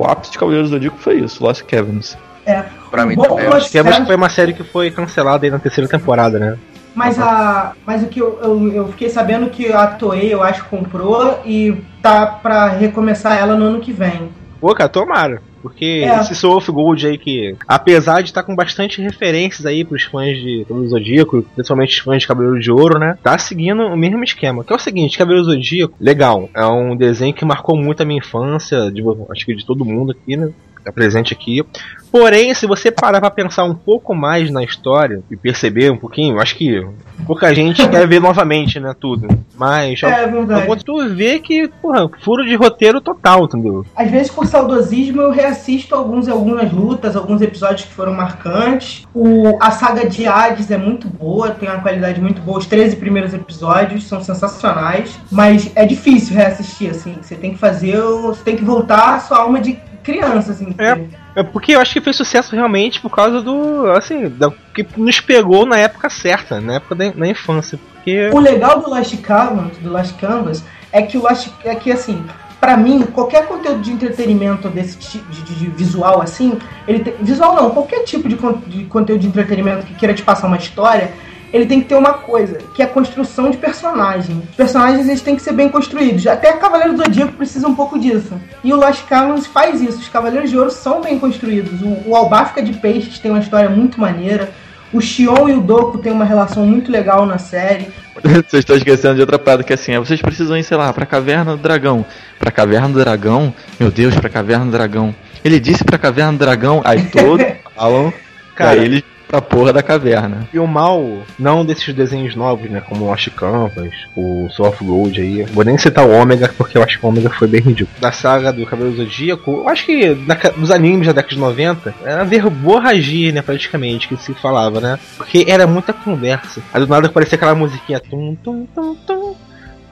[0.00, 2.16] o ápice de Cavaleiros do Zodíaco foi isso, Lost Caverns.
[2.44, 2.62] É.
[2.90, 3.48] Pra mim Bom, também.
[3.48, 6.56] Lost Caverns- foi uma série que foi cancelada aí na terceira temporada, né?
[6.96, 10.64] Mas, a, mas o que eu, eu, eu fiquei sabendo que a Toei, eu acho,
[10.64, 14.30] comprou e tá pra recomeçar ela no ano que vem.
[14.58, 15.42] Pô, cara, tomara.
[15.60, 16.20] Porque É.
[16.20, 20.36] esse Soul of Gold aí que, apesar de estar com bastante referências aí pros fãs
[20.38, 23.18] de Cavaleiro Zodíaco, principalmente os fãs de Cabelo de Ouro, né?
[23.22, 24.64] Tá seguindo o mesmo esquema.
[24.64, 26.48] Que é o seguinte, Cabelo Zodíaco, legal.
[26.54, 30.12] É um desenho que marcou muito a minha infância, de, acho que de todo mundo
[30.12, 30.50] aqui, né?
[30.86, 31.64] Tá presente aqui.
[32.12, 36.38] Porém, se você parar pra pensar um pouco mais na história e perceber um pouquinho,
[36.38, 36.80] acho que
[37.26, 39.26] pouca gente quer ver novamente, né, tudo.
[39.56, 40.84] Mas É ao verdade.
[40.84, 43.84] tu vê que, porra, furo de roteiro total, entendeu?
[43.96, 49.04] Às vezes, por saudosismo, eu reassisto alguns, algumas lutas, alguns episódios que foram marcantes.
[49.12, 52.58] O, a saga de Hades é muito boa, tem uma qualidade muito boa.
[52.58, 57.16] Os 13 primeiros episódios são sensacionais, mas é difícil reassistir, assim.
[57.20, 60.74] Você tem que fazer, você tem que voltar à sua alma de criança, assim.
[60.78, 61.04] É.
[61.40, 63.90] É porque eu acho que fez sucesso realmente por causa do.
[63.90, 67.78] assim, da, que nos pegou na época certa, na época da, da infância.
[67.94, 68.30] Porque.
[68.32, 72.24] O legal do Last Canvas, do Last Canvas é que o Last é que assim,
[72.58, 76.56] pra mim, qualquer conteúdo de entretenimento desse tipo de, de- de visual assim,
[76.88, 80.46] ele tem, visual não, qualquer tipo de, de conteúdo de entretenimento que queira te passar
[80.46, 81.12] uma história,
[81.52, 84.42] ele tem que ter uma coisa, que é a construção de personagem.
[84.50, 86.26] Os personagens eles têm que ser bem construídos.
[86.26, 88.40] Até Cavaleiro do Zodíaco precisa um pouco disso.
[88.62, 89.98] E o Lost Canvas faz isso.
[89.98, 91.80] Os Cavaleiros de Ouro são bem construídos.
[91.82, 94.50] O, o Albafica de Peixes tem uma história muito maneira.
[94.92, 97.88] O Xion e o Doku têm uma relação muito legal na série.
[98.22, 100.90] Vocês estão esquecendo de outra parada que é assim, é, vocês precisam ir, sei lá,
[100.90, 102.04] pra Caverna do Dragão.
[102.38, 103.52] Pra Caverna do Dragão?
[103.78, 105.14] Meu Deus, pra Caverna do Dragão.
[105.44, 107.44] Ele disse pra Caverna do Dragão, aí todos
[107.76, 108.12] falam
[108.54, 110.48] Cara, pra ele pra porra da caverna.
[110.52, 112.80] E o mal, não desses desenhos novos, né?
[112.80, 115.42] Como o Lost Canvas, o of Gold aí.
[115.44, 117.98] Vou nem citar o Ômega, porque eu acho que o Ômega foi bem ridículo.
[118.00, 121.94] Da saga do Cabelo Zodíaco, eu acho que na, nos animes da década de 90,
[122.04, 123.42] era verborragia, né?
[123.42, 124.98] Praticamente, que se falava, né?
[125.16, 126.62] Porque era muita conversa.
[126.72, 129.34] Aí do nada parecia aquela musiquinha tum, tum, tum, tum.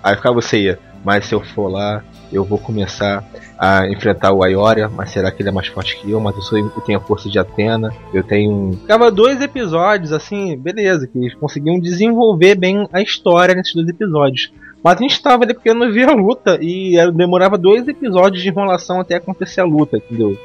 [0.03, 2.03] Aí ficava você ia, mas se eu for lá,
[2.35, 3.25] eu vou começar
[3.59, 6.21] a enfrentar o Aioria, mas será que ele é mais forte que eu?
[6.21, 8.51] Mas eu, sou, eu tenho a força de Atena, eu tenho.
[8.53, 13.89] um- Ficava dois episódios, assim, beleza, que eles conseguiam desenvolver bem a história nesses dois
[13.89, 14.53] episódios.
[14.83, 18.43] Mas a gente tava ali porque eu não via a luta e demorava dois episódios
[18.43, 20.37] de enrolação até acontecer a luta, entendeu?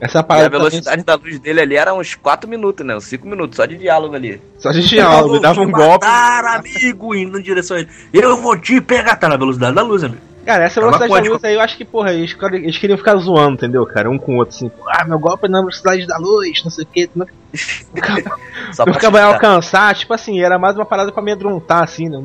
[0.00, 2.96] Essa E a parada também- velocidade da luz dele ali era uns 4 minutos, né?
[2.96, 4.40] Uns 5 minutos só de diálogo ali.
[4.58, 6.04] só de diálogo, dava um golpe.
[6.04, 7.88] Matar, amigo, indo em direção a ele.
[8.12, 10.20] Eu vou te pegar, tá na velocidade da luz, amigo.
[10.44, 11.34] Cara, essa É uma velocidade da código.
[11.34, 14.10] luz aí eu acho que, porra, eles, queriam- eles queriam ficar zoando, entendeu, cara?
[14.10, 16.84] Um com o outro, assim, ah, meu golpe é na velocidade da luz, não sei
[16.84, 17.08] o que.
[17.14, 17.26] Não...
[18.72, 19.34] Só O pra cara vai assustar.
[19.50, 22.20] alcançar, tipo assim, era mais uma parada pra amedrontar, assim, né?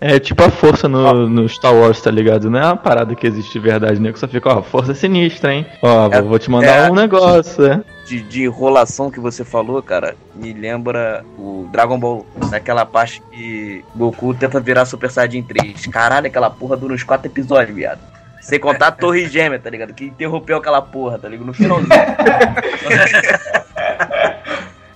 [0.00, 2.48] É tipo a força no, no Star Wars, tá ligado?
[2.50, 4.12] Não é uma parada que existe de verdade, né?
[4.12, 5.66] Que só fica, ó, força sinistra, hein?
[5.82, 7.82] Ó, É- vou, te mandar é- um negócio, é.
[8.04, 13.84] De, de enrolação que você falou, cara, me lembra o Dragon Ball, naquela parte que
[13.94, 15.86] Goku tenta virar Super Saiyajin 3.
[15.86, 18.00] Caralho, aquela porra dura uns 4 episódios, viado.
[18.40, 19.94] Sem contar a Torre Gêmea, tá ligado?
[19.94, 21.46] Que interrompeu aquela porra, tá ligado?
[21.46, 21.88] No finalzinho.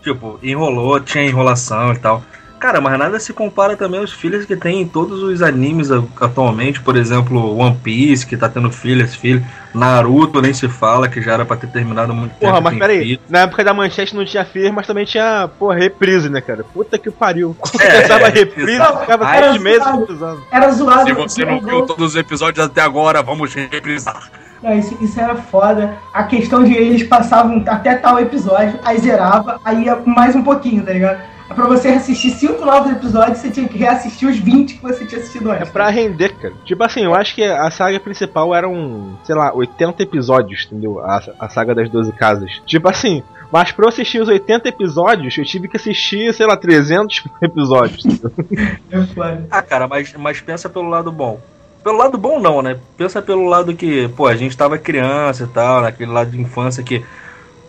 [0.03, 2.23] Tipo, enrolou, tinha enrolação e tal.
[2.59, 5.91] Cara, mas nada se compara também aos filhos que tem em todos os animes
[6.21, 6.81] atualmente.
[6.81, 9.45] Por exemplo, One Piece, que tá tendo filhas, filho.
[9.73, 12.47] Naruto nem se fala, que já era pra ter terminado muito tempo.
[12.47, 13.21] Porra, mas tem peraí, filho.
[13.29, 16.65] na época da manchete não tinha filho, mas também tinha, porra, reprise, né, cara?
[16.65, 17.57] Puta que pariu.
[17.79, 18.99] É, começava é, reprise, exato.
[19.01, 20.01] ficava Era três meses zoado.
[20.01, 20.43] reprisando.
[20.51, 21.07] Era zoado.
[21.07, 24.31] Se você não viu todos os episódios até agora, vamos reprisar.
[24.63, 25.97] Não, isso, isso era foda.
[26.13, 30.85] A questão de eles passavam até tal episódio, aí zerava, aí ia mais um pouquinho,
[30.85, 31.21] tá ligado?
[31.49, 35.21] Pra você assistir cinco novos episódios, você tinha que reassistir os 20 que você tinha
[35.21, 35.71] assistido É antes.
[35.71, 36.55] pra render, cara.
[36.65, 41.01] Tipo assim, eu acho que a saga principal eram, sei lá, 80 episódios, entendeu?
[41.01, 42.61] A, a saga das 12 casas.
[42.67, 46.57] Tipo assim, mas pra eu assistir os 80 episódios, eu tive que assistir, sei lá,
[46.57, 48.05] 300 episódios.
[48.05, 48.31] entendeu?
[49.25, 49.39] É.
[49.51, 51.41] Ah, cara, mas, mas pensa pelo lado bom.
[51.83, 52.77] Pelo lado bom não, né?
[52.97, 56.83] Pensa pelo lado que, pô, a gente tava criança e tal, naquele lado de infância
[56.83, 57.03] que,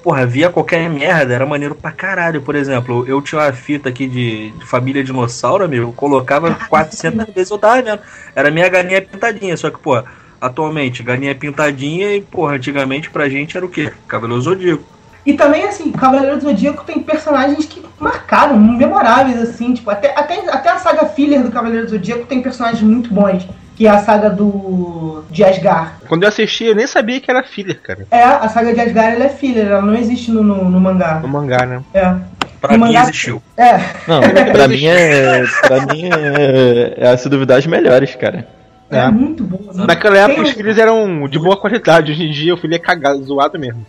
[0.04, 2.42] porra, via qualquer merda, era maneiro pra caralho.
[2.42, 7.34] Por exemplo, eu tinha uma fita aqui de, de família dinossauro, amigo, eu colocava 400
[7.34, 8.00] vezes eu tava vendo.
[8.36, 10.02] Era minha galinha pintadinha, só que, pô,
[10.40, 13.92] atualmente, galinha pintadinha e, porra, antigamente pra gente era o quê?
[14.08, 14.84] Cavaleiro Zodíaco.
[15.26, 20.40] E também, assim, Cavaleiro do Zodíaco tem personagens que marcaram, memoráveis, assim, tipo, até, até,
[20.50, 23.46] até a saga filler do Cavaleiro do Zodíaco tem personagens muito bons,
[23.80, 25.92] que é a saga do de Asgard.
[26.06, 28.06] Quando eu assisti, eu nem sabia que era filler, cara.
[28.12, 31.20] É, a saga de Asgard ela é filler, ela não existe no, no, no mangá.
[31.22, 31.82] No mangá, né?
[31.94, 32.14] É.
[32.60, 33.42] Pra No mim mangá- existiu.
[33.56, 34.20] É, Não,
[34.52, 35.44] pra mim é.
[35.66, 36.94] Pra mim é.
[36.98, 38.46] É a se duvidar as melhores, cara.
[38.92, 39.08] é, É.
[39.10, 39.74] muito boa.
[39.86, 42.80] Naquela época Tem os filhos eram de boa qualidade, hoje em dia o filho é
[42.80, 43.86] cagado, zoado mesmo.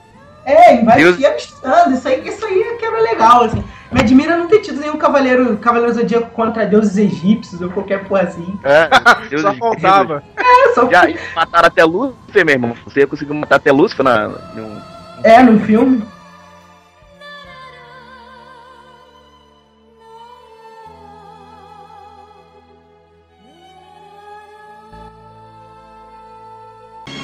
[0.46, 1.94] É, e vai Deus- se abstando.
[1.96, 3.64] Isso aí, isso aí é que era legal, assim.
[3.92, 8.22] Me admira não ter tido nenhum cavaleiro, cavaleiro zodíaco contra deuses egípcios ou qualquer porra
[8.22, 8.56] assim.
[8.62, 8.88] É,
[9.28, 10.22] Deus Só faltava.
[10.36, 12.74] É, só Já mataram até Lúcifer, meu irmão.
[12.84, 14.80] Você conseguiu matar até Lúcifer na, num-
[15.24, 16.02] É, no filme.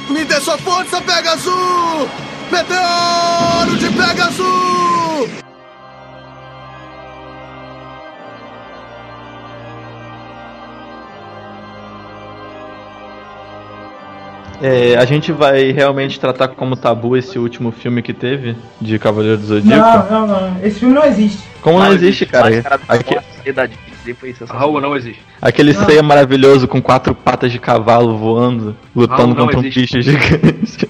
[0.09, 2.09] Me dê sua força, Pegasus!
[2.51, 4.96] Meteoro de Pegasus!
[14.63, 19.37] É, a gente vai realmente tratar como tabu esse último filme que teve de Cavaleiro
[19.39, 20.13] do Zodíaco?
[20.13, 20.57] Não, não, não.
[20.65, 21.43] Esse filme não existe.
[21.61, 22.49] Como não existe, cara?
[23.55, 24.59] Da Disney foi sensacional.
[24.69, 25.21] Raul não existe.
[25.43, 25.85] aquele Não.
[25.85, 29.99] ceia maravilhoso com quatro patas de cavalo voando, lutando Raul, não contra um existe.
[29.99, 30.89] bicho gigante.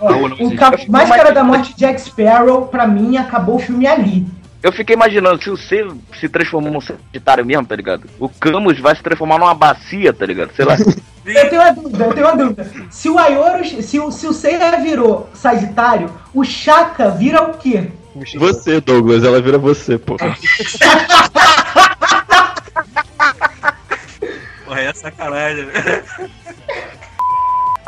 [0.00, 0.56] Ó, Raul não o existe.
[0.56, 4.26] Cap- Máscara da Morte de Jack Sparrow, pra mim, acabou o filme ali.
[4.62, 5.86] Eu fiquei imaginando, se o C
[6.18, 8.08] se transformou num Sagitário mesmo, tá ligado?
[8.18, 10.54] O Camus vai se transformar numa bacia, tá ligado?
[10.54, 10.76] Sei lá.
[11.24, 12.66] Eu tenho uma dúvida, eu tenho uma dúvida.
[12.88, 17.90] Se o Aioros, se o, se o Seiya virou Sagitário, o Shaka vira o quê?
[18.36, 20.16] Você, Douglas, ela vira você, pô.
[24.64, 26.02] Porra, é sacanagem, né?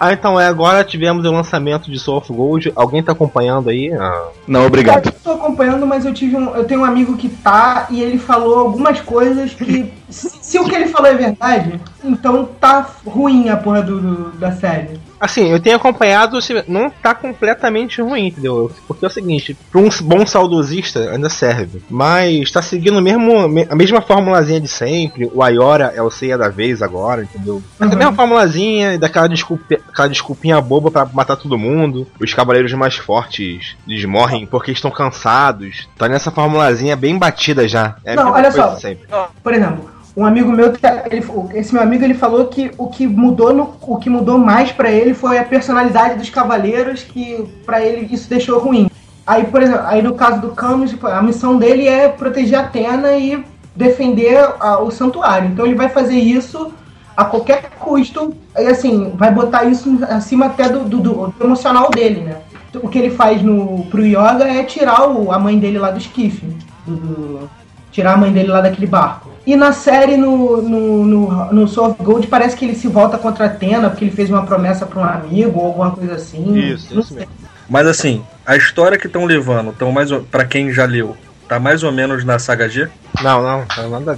[0.05, 2.73] Ah, então é, agora tivemos o lançamento de Soul of Gold.
[2.75, 3.93] Alguém tá acompanhando aí?
[3.93, 5.07] Ah, Não, obrigado.
[5.07, 8.19] Eu tô acompanhando, mas eu tive um, eu tenho um amigo que tá e ele
[8.19, 13.49] falou algumas coisas que se, se o que ele falou é verdade, então tá ruim
[13.49, 14.99] a porra do, do- da série.
[15.23, 18.73] Assim, eu tenho acompanhado, não tá completamente ruim, entendeu?
[18.89, 21.81] Porque é o seguinte, pra um bom saudosista ainda serve.
[21.89, 25.31] Mas tá seguindo mesmo, me- a mesma formulazinha de sempre.
[25.33, 27.63] O Ayora é o ceia da vez agora, entendeu?
[27.81, 27.95] É a Uhum.
[27.97, 32.05] mesma formulazinha, daquela desculpa, aquela desculpinha boba pra matar todo mundo.
[32.21, 35.89] Os cavaleiros mais fortes, eles morrem porque estão cansados.
[35.97, 37.95] Tá nessa formulazinha bem batida já.
[38.05, 38.75] É a Não, olha só.
[38.75, 39.07] sempre.
[39.41, 43.07] Por exemplo, um amigo meu, tá- ele, esse meu amigo ele falou que o que
[43.07, 47.81] mudou no, o que mudou mais pra ele foi a personalidade dos cavaleiros que pra
[47.85, 48.91] ele isso deixou ruim.
[49.27, 52.63] Aí, por exemplo, aí no caso do Camus, tipo, a missão dele é proteger a
[52.63, 53.43] Atena e
[53.75, 55.49] defender a- o santuário.
[55.49, 56.73] Então ele vai fazer isso
[57.17, 62.21] a qualquer custo e assim, vai botar isso acima até do, do- do emocional dele,
[62.21, 62.37] né?
[62.83, 65.99] O que ele faz no, pro Yoga é tirar o- a mãe dele lá do
[65.99, 66.45] esquife.
[66.87, 67.51] do- do,
[67.93, 69.29] tirar a mãe dele lá daquele barco.
[69.47, 73.19] E na série, no, no, no, no Soul of Gold, parece que ele se volta
[73.19, 76.57] contra a Atena porque ele fez uma promessa pra um amigo ou alguma coisa assim.
[76.57, 77.19] Isso, Não isso sei.
[77.19, 77.33] mesmo.
[77.69, 81.17] Mas assim, a história que estão levando, tão mais pra quem já leu,
[81.49, 82.89] tá mais ou menos na saga G?
[83.21, 84.15] Não, não, não nada a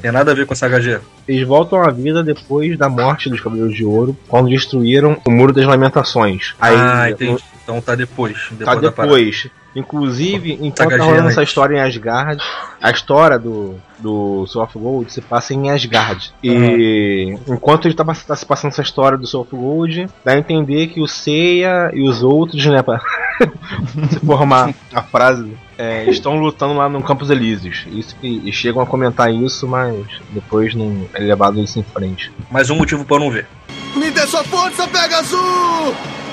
[0.00, 0.98] Tem nada a ver com a saga G.
[1.26, 5.52] Eles voltam à vida depois da morte dos Cavaleiros de Ouro, quando destruíram o Muro
[5.52, 6.54] das Lamentações.
[6.58, 7.42] Aí, ah, entendi.
[7.62, 8.48] Então tá depois.
[8.50, 9.50] Depois Tá depois.
[9.76, 11.32] Inclusive, enquanto tá rolando Gigante.
[11.32, 12.42] essa história em Asgard,
[12.80, 16.32] a história do, do Soul of Gold se passa em Asgard.
[16.42, 20.38] E enquanto ele tá, tá se passando essa história do Soul of Gold, dá a
[20.38, 23.00] entender que o Seiya e os outros, né, pra
[24.10, 27.86] se formar a frase, é, estão lutando lá no Campos Elíseos.
[27.92, 32.32] Isso que, e chegam a comentar isso, mas depois não é levado isso em frente.
[32.50, 33.46] Mais um motivo pra eu não ver.
[33.94, 35.38] Me dê sua força, Pegasus!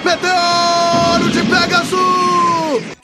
[0.03, 2.95] Meteoro de Pegasus!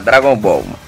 [0.00, 0.78] Dragon Ball, mano.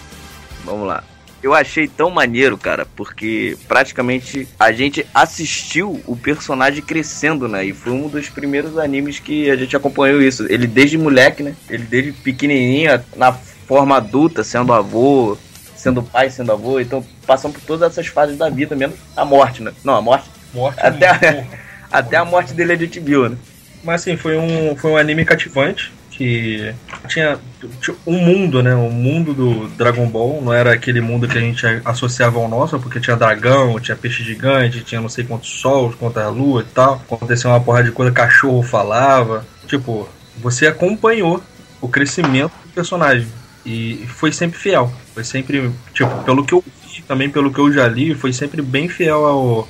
[0.64, 1.02] Vamos lá.
[1.48, 7.64] Eu achei tão maneiro, cara, porque praticamente a gente assistiu o personagem crescendo, né?
[7.64, 10.44] E foi um dos primeiros animes que a gente acompanhou isso.
[10.52, 11.56] Ele desde moleque, né?
[11.70, 15.38] Ele desde pequenininho, na forma adulta, sendo avô,
[15.74, 16.80] sendo pai, sendo avô.
[16.80, 19.72] Então, passando por todas essas fases da vida, menos a morte, né?
[19.82, 20.28] Não, a morte.
[20.52, 21.46] Morte Até, porra.
[21.90, 23.38] até a morte dele a gente viu, né?
[23.82, 26.74] Mas assim, foi um, foi um anime cativante que
[27.06, 27.38] tinha,
[27.80, 28.74] tinha um mundo, né?
[28.74, 32.76] O mundo do Dragon Ball não era aquele mundo que a gente associava ao nosso,
[32.80, 37.00] porque tinha dragão, tinha peixe gigante, tinha não sei quantos sols, quantas lua e tal.
[37.08, 39.46] Aconteceu uma porrada de coisa, cachorro falava.
[39.68, 41.40] Tipo, você acompanhou
[41.80, 43.28] o crescimento do personagem
[43.64, 44.92] e foi sempre fiel.
[45.14, 48.60] Foi sempre, tipo, pelo que eu vi também pelo que eu já li, foi sempre
[48.60, 49.68] bem fiel ao,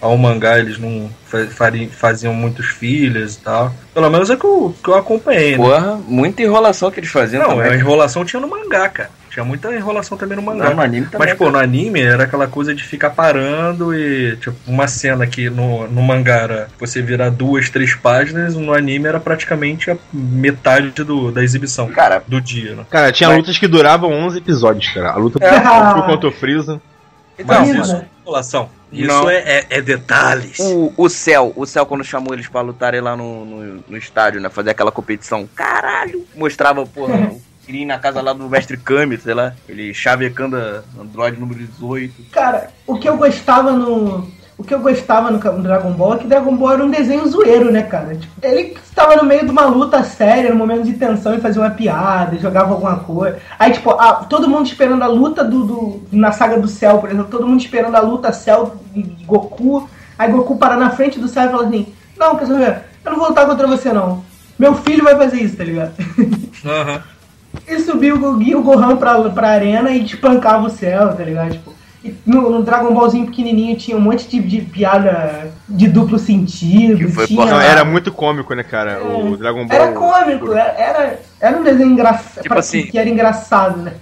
[0.00, 0.58] ao mangá.
[0.58, 1.10] Eles não
[1.90, 3.72] faziam muitos filhos e tal.
[3.94, 5.56] Pelo menos é que eu, que eu acompanhei, né?
[5.56, 7.72] Porra, muita enrolação que eles faziam Não, também.
[7.72, 9.10] a enrolação tinha no mangá, cara.
[9.30, 10.70] Tinha muita enrolação também no mangá.
[10.70, 11.28] Não, no anime também.
[11.28, 15.50] Mas, pô, no anime era aquela coisa de ficar parando e, tipo, uma cena que
[15.50, 20.90] no, no mangá era você virar duas, três páginas, no anime era praticamente a metade
[21.04, 22.86] do, da exibição Cara, do dia, né?
[22.88, 25.10] Cara, tinha Mas- lutas que duravam 11 episódios, cara.
[25.10, 25.60] A luta É.
[26.06, 26.80] contra o Freeza.
[27.44, 28.06] Mas Então, isso né?
[28.06, 28.70] é enrolação.
[28.96, 29.28] Isso Não.
[29.28, 30.58] é, é, é detalhes.
[30.58, 34.40] o, o Céu, o Céu quando chamou eles pra lutarem lá no, no, no estádio,
[34.40, 34.48] né?
[34.48, 35.48] Fazer aquela competição.
[35.54, 36.26] Caralho!
[36.34, 39.54] Mostrava, porra, o Kirin na casa lá do mestre Kami, sei lá.
[39.68, 42.30] Ele chavecando a Android número 18.
[42.32, 44.30] Cara, o que eu gostava no.
[44.58, 47.70] O que eu gostava no, Dragon Ball é que Dragon Ball era um desenho zoeiro,
[47.70, 48.14] né, cara?
[48.16, 51.60] Tipo, ele estava no meio de uma luta séria, no momento de tensão, e fazia
[51.60, 53.38] uma piada, jogava alguma coisa.
[53.58, 57.10] Aí, tipo, a- todo mundo esperando a luta do, do- Na saga do céu, por
[57.10, 59.88] exemplo, todo mundo esperando a luta céu de Goku.
[60.18, 61.86] Aí Goku para na frente do céu e fala assim:
[62.18, 62.78] Não, quer saber?
[63.04, 64.24] Eu não vou lutar contra você, não.
[64.58, 65.92] Meu filho vai fazer isso, tá ligado?
[66.64, 67.02] Aham.
[67.66, 71.52] E subia o Gohan pra, pra arena e espancava o céu, tá ligado?
[71.52, 71.72] Tipo,
[72.24, 76.98] no, no Dragon Ballzinho pequenininho tinha um monte de, de piada de duplo sentido.
[76.98, 77.44] Que foi, tinha...
[77.44, 78.92] porra, era muito cômico, né, cara?
[78.92, 78.98] É.
[78.98, 79.78] O Dragon Ball.
[79.78, 82.42] Era cômico, era, era, era um desenho engraçado.
[82.42, 83.94] Tipo assim- que era engraçado, né?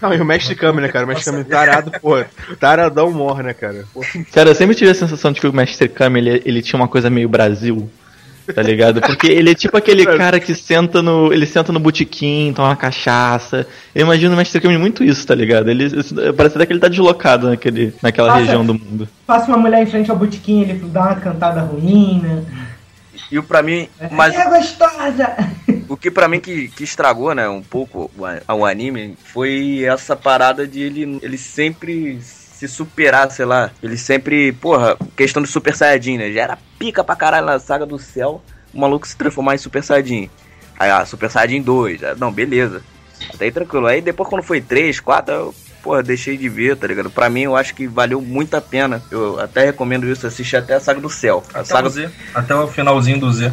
[0.00, 1.04] Não, e o Mestre Kami, né, cara?
[1.04, 2.24] O Mestre Kami tarado, pô.
[2.58, 3.84] Taradão morre, né, cara?
[3.94, 4.00] Pô.
[4.32, 6.88] Cara, eu sempre tive a sensação de que o Mestre Kami, ele, ele tinha uma
[6.88, 7.88] coisa meio Brasil.
[8.54, 9.00] Tá ligado?
[9.00, 11.32] Porque ele é tipo aquele cara que senta no.
[11.32, 13.66] Ele senta no botequim, toma uma cachaça.
[13.94, 15.70] Eu imagino o Mestre Kami muito isso, tá ligado?
[15.70, 15.88] Ele
[16.36, 18.40] parece até que ele tá deslocado naquele, naquela Nossa.
[18.40, 19.08] região do mundo.
[19.26, 22.44] Passa uma mulher em frente ao botequim, ele dá uma cantada ruim, né?
[23.30, 25.36] E o pra mim, mas É gostosa!
[25.88, 30.14] o que pra mim que, que estragou, né, um pouco o, o anime foi essa
[30.14, 32.20] parada de ele, ele sempre
[32.68, 33.70] se superar, sei lá.
[33.82, 36.32] Ele sempre, porra, questão de Super Saiyajin, né?
[36.32, 39.82] Já era pica pra caralho na saga do céu, o maluco se transformar em Super
[39.82, 40.30] Saiyajin.
[40.78, 42.82] Aí, ah, Super Saiyajin 2, ah, não, beleza.
[43.32, 43.86] Até aí tranquilo.
[43.86, 47.10] Aí depois quando foi 3, 4, eu, porra, deixei de ver, tá ligado?
[47.10, 49.02] Pra mim eu acho que valeu muito a pena.
[49.10, 51.42] Eu até recomendo isso, assistir até a saga do céu.
[51.54, 52.10] A Até saga o Z.
[52.34, 53.52] Até o finalzinho do Z.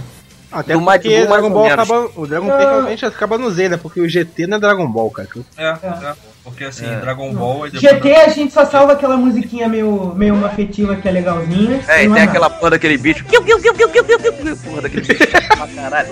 [0.51, 2.11] Até Do Majin porque Buu, mais Dragon Ball acaba.
[2.15, 3.77] O Dragon Ball realmente acaba no Z, né?
[3.77, 5.29] Porque o GT não é Dragon Ball, cara.
[5.55, 6.15] É, é.
[6.49, 6.95] Porque assim, É.
[6.99, 7.93] Dragon Ball e depois.
[7.93, 11.81] GT a gente só salva aquela musiquinha meio, meio afetiva que é legalzinha.
[11.87, 12.23] É, e tem nada.
[12.23, 13.23] aquela porra daquele bicho.
[13.25, 16.09] Porra daquele bicho pra caralho.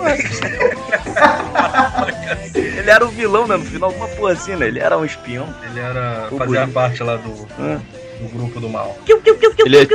[2.53, 3.57] Ele era o vilão, né?
[3.57, 4.67] No final, uma porra assim, né?
[4.67, 5.47] Ele era um espião.
[5.69, 6.27] Ele era.
[6.31, 7.79] O fazia parte lá do, Ah.
[8.19, 8.97] Do grupo do mal.
[9.65, 9.87] Ele é-.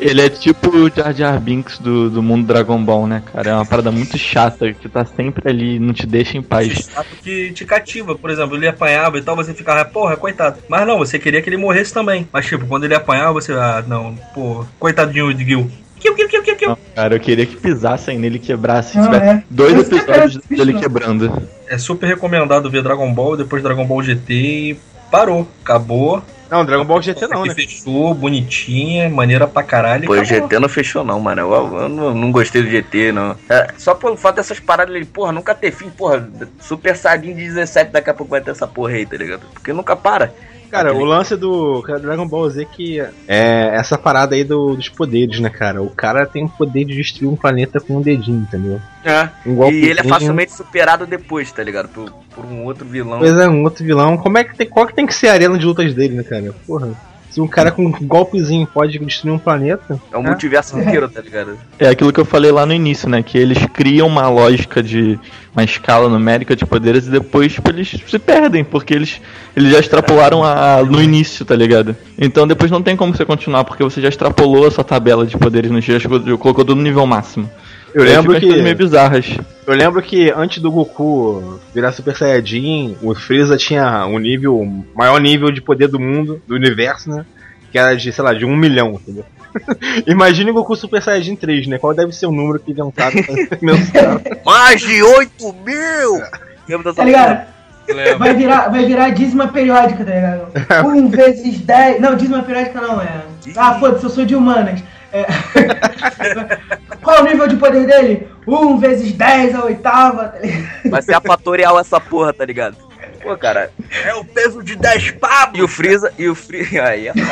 [0.00, 3.50] Ele é tipo o Jar Jar Binks do, do mundo Dragon Ball, né, cara?
[3.50, 6.88] É uma parada muito chata, que tá sempre ali, não te deixa em paz.
[6.90, 10.58] Chato que te cativa, por exemplo, ele apanhava e tal, você ficava, porra, coitado.
[10.68, 12.26] Mas não, você queria que ele morresse também.
[12.32, 15.70] Mas tipo, quando ele apanhava, você, ah, não, pô, coitadinho de Gil.
[15.98, 16.68] Kill, kill, kill, kill, kill.
[16.70, 19.02] Não, cara, eu queria que pisassem nele e quebrassem.
[19.02, 19.42] Tivesse é.
[19.50, 21.42] dois Eu sempre episódios era dele quebrando.
[21.68, 25.46] É super recomendado ver Dragon Ball, depois Dragon Ball GT e parou.
[25.62, 26.22] Acabou.
[26.50, 27.54] Não, Dragon Ball GT não, né?
[27.54, 30.06] fechou, bonitinha, maneira pra caralho.
[30.06, 30.24] Pô, o.
[30.24, 31.40] GT não fechou não, mano.
[31.42, 33.36] Eu, eu não, não gostei do GT, não.
[33.48, 36.28] É, só pelo fato dessas paradas ali, porra, nunca ter fim, porra.
[36.60, 39.42] Super Saiyajin de 17, daqui a pouco vai ter essa porra aí, tá ligado?
[39.54, 40.34] Porque nunca para.
[40.70, 44.88] Cara, Aquele- o lance do Dragon Ball Z que é essa parada aí do- dos
[44.88, 45.82] poderes, né, cara?
[45.82, 48.80] O cara tem o poder de destruir um planeta com um dedinho, entendeu?
[49.04, 49.28] É.
[49.44, 51.88] Um E ele é facilmente superado depois, tá ligado?
[51.88, 53.18] Por, por um outro vilão.
[53.18, 54.16] Pois é, um outro vilão.
[54.16, 56.22] Como é que tem, qual que tem que ser a arena de lutas dele, né,
[56.22, 56.54] cara?
[56.66, 56.90] Porra.
[57.30, 60.00] Se um cara com um golpezinho pode destruir um planeta.
[60.12, 61.56] É o multiverso inteiro, tá ligado?
[61.78, 63.22] É aquilo que eu falei lá no início, né?
[63.22, 65.16] Que eles criam uma lógica de
[65.54, 69.20] uma escala numérica de poderes e depois tipo, eles se perdem, porque eles,
[69.56, 71.96] eles já extrapolaram a, no início, tá ligado?
[72.18, 75.36] Então depois não tem como você continuar, porque você já extrapolou a sua tabela de
[75.36, 77.48] poderes no dia, chegou- colocou tudo no nível máximo.
[77.94, 78.82] Eu lembro coisas meio que.
[78.82, 79.36] bizarras.
[79.66, 84.56] Eu lembro que antes do Goku virar Super Saiyajin, o Freeza tinha um nível.
[84.60, 87.24] o maior nível de poder do mundo, do universo, né?
[87.70, 89.24] Que era de, sei lá, de um milhão, entendeu?
[90.06, 91.78] Imagine o Goku Super Saiyajin 3, né?
[91.78, 94.20] Qual deve ser o número que inventaram pra?
[94.44, 95.32] Mais de 8
[95.64, 96.22] mil!
[96.68, 97.46] Lembra dessa Tá ligado?
[97.88, 98.18] Lembra?
[98.18, 100.86] Vai virar, vai virar dízima periódica, tá ligado?
[100.86, 102.00] 1 vezes 10.
[102.00, 103.22] Não, dízima periódica não é.
[103.56, 104.80] Ah, foda-se, eu sou de humanas.
[105.12, 105.26] É.
[107.02, 108.28] Qual é o nível de poder dele?
[108.46, 110.90] 1 vezes 10 a oitava, tá ligado?
[110.90, 112.76] Vai ser a fatorial essa porra, tá ligado?
[113.22, 113.70] Pô, cara.
[114.04, 115.58] É o peso de 10 pavos!
[115.58, 116.12] E o Freeza.
[116.18, 116.82] E o Freeza.
[116.84, 117.30] Aí é fácil.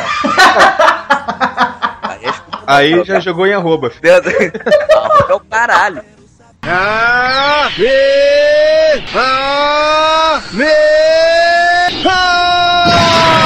[2.66, 3.90] Aí é Aí já jogou em arroba.
[5.28, 6.02] É o caralho.
[6.62, 7.86] Ah, me,
[9.14, 10.64] ah, me,
[12.04, 13.37] ah!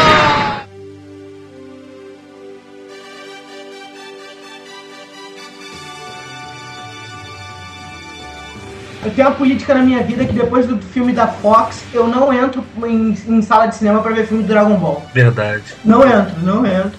[9.11, 12.65] Tenho uma política na minha vida que depois do filme da Fox, eu não entro
[12.87, 15.05] em, em sala de cinema pra ver filme do Dragon Ball.
[15.13, 15.63] Verdade.
[15.85, 16.93] Não entro, não entro.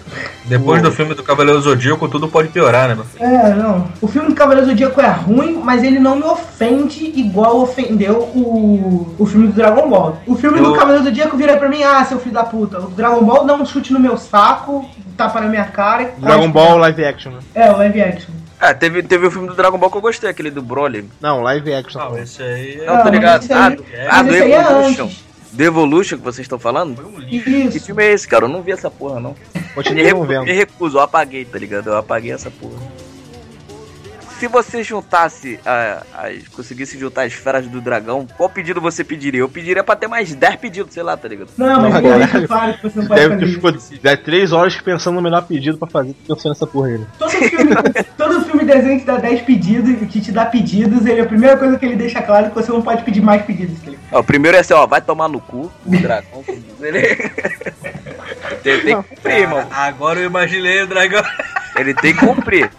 [0.46, 3.24] Depois do filme do Cavaleiro Zodíaco, tudo pode piorar, né, meu filho?
[3.26, 3.88] É, não.
[4.02, 9.16] O filme do Cavaleiro Zodíaco é ruim, mas ele não me ofende igual ofendeu o,
[9.18, 10.18] o filme do Dragon Ball.
[10.28, 12.80] O filme do Eu- Cavaleiro Zodíaco vira pra mim, ah, seu filho da puta.
[12.80, 14.86] O Dragon Ball dá um chute no meu saco,
[15.16, 16.04] tapa na minha cara.
[16.18, 17.40] e- Dragon Ball live action, né?
[17.56, 18.32] É, o live action.
[18.66, 21.10] Ah, teve, teve o filme do Dragon Ball que eu gostei, aquele do Broly.
[21.20, 22.00] Não, live action.
[22.02, 22.86] Não, esse aí é...
[22.86, 23.44] Não, Ah, tá ligado?
[23.44, 25.10] aí- Ah, do, é- ah, do é Evolution.
[25.52, 27.04] Do Evolution que vocês estão falando?
[27.28, 27.86] Que Isso.
[27.88, 28.46] filme é esse, cara?
[28.46, 29.36] Eu não vi essa porra, não.
[29.92, 30.46] Me, recu- vendo.
[30.46, 31.88] me recuso, eu apaguei, tá ligado?
[31.90, 32.78] Eu apaguei essa porra.
[34.44, 39.40] Se você juntasse, a, as- conseguisse juntar as esferas do dragão, qual pedido você pediria?
[39.40, 41.48] Eu pediria pra ter mais 10 pedidos, sei lá, tá ligado?
[41.58, 43.54] Não, mas Não, ele é claro que você não pode Deve ter isso.
[43.56, 43.72] ficou
[44.04, 46.98] é, três horas pensando no melhor pedido pra fazer, pensando nessa porra aí.
[46.98, 47.06] né?
[47.18, 47.76] Todo filme,
[48.18, 51.80] todo filme desenho que dá 10 pedidos, que te dá pedidos, ele, a primeira coisa
[51.80, 54.00] que ele deixa claro é que você não pode pedir mais pedidos que ele.
[54.12, 56.44] Ó, o primeiro é assim, ó, vai tomar no cu, o dragão.
[56.82, 57.00] Ele
[58.62, 59.66] tem, tem que cumprir, irmão.
[59.72, 61.24] Agora eu imaginei o dragão.
[61.78, 62.70] Ele tem que cumprir.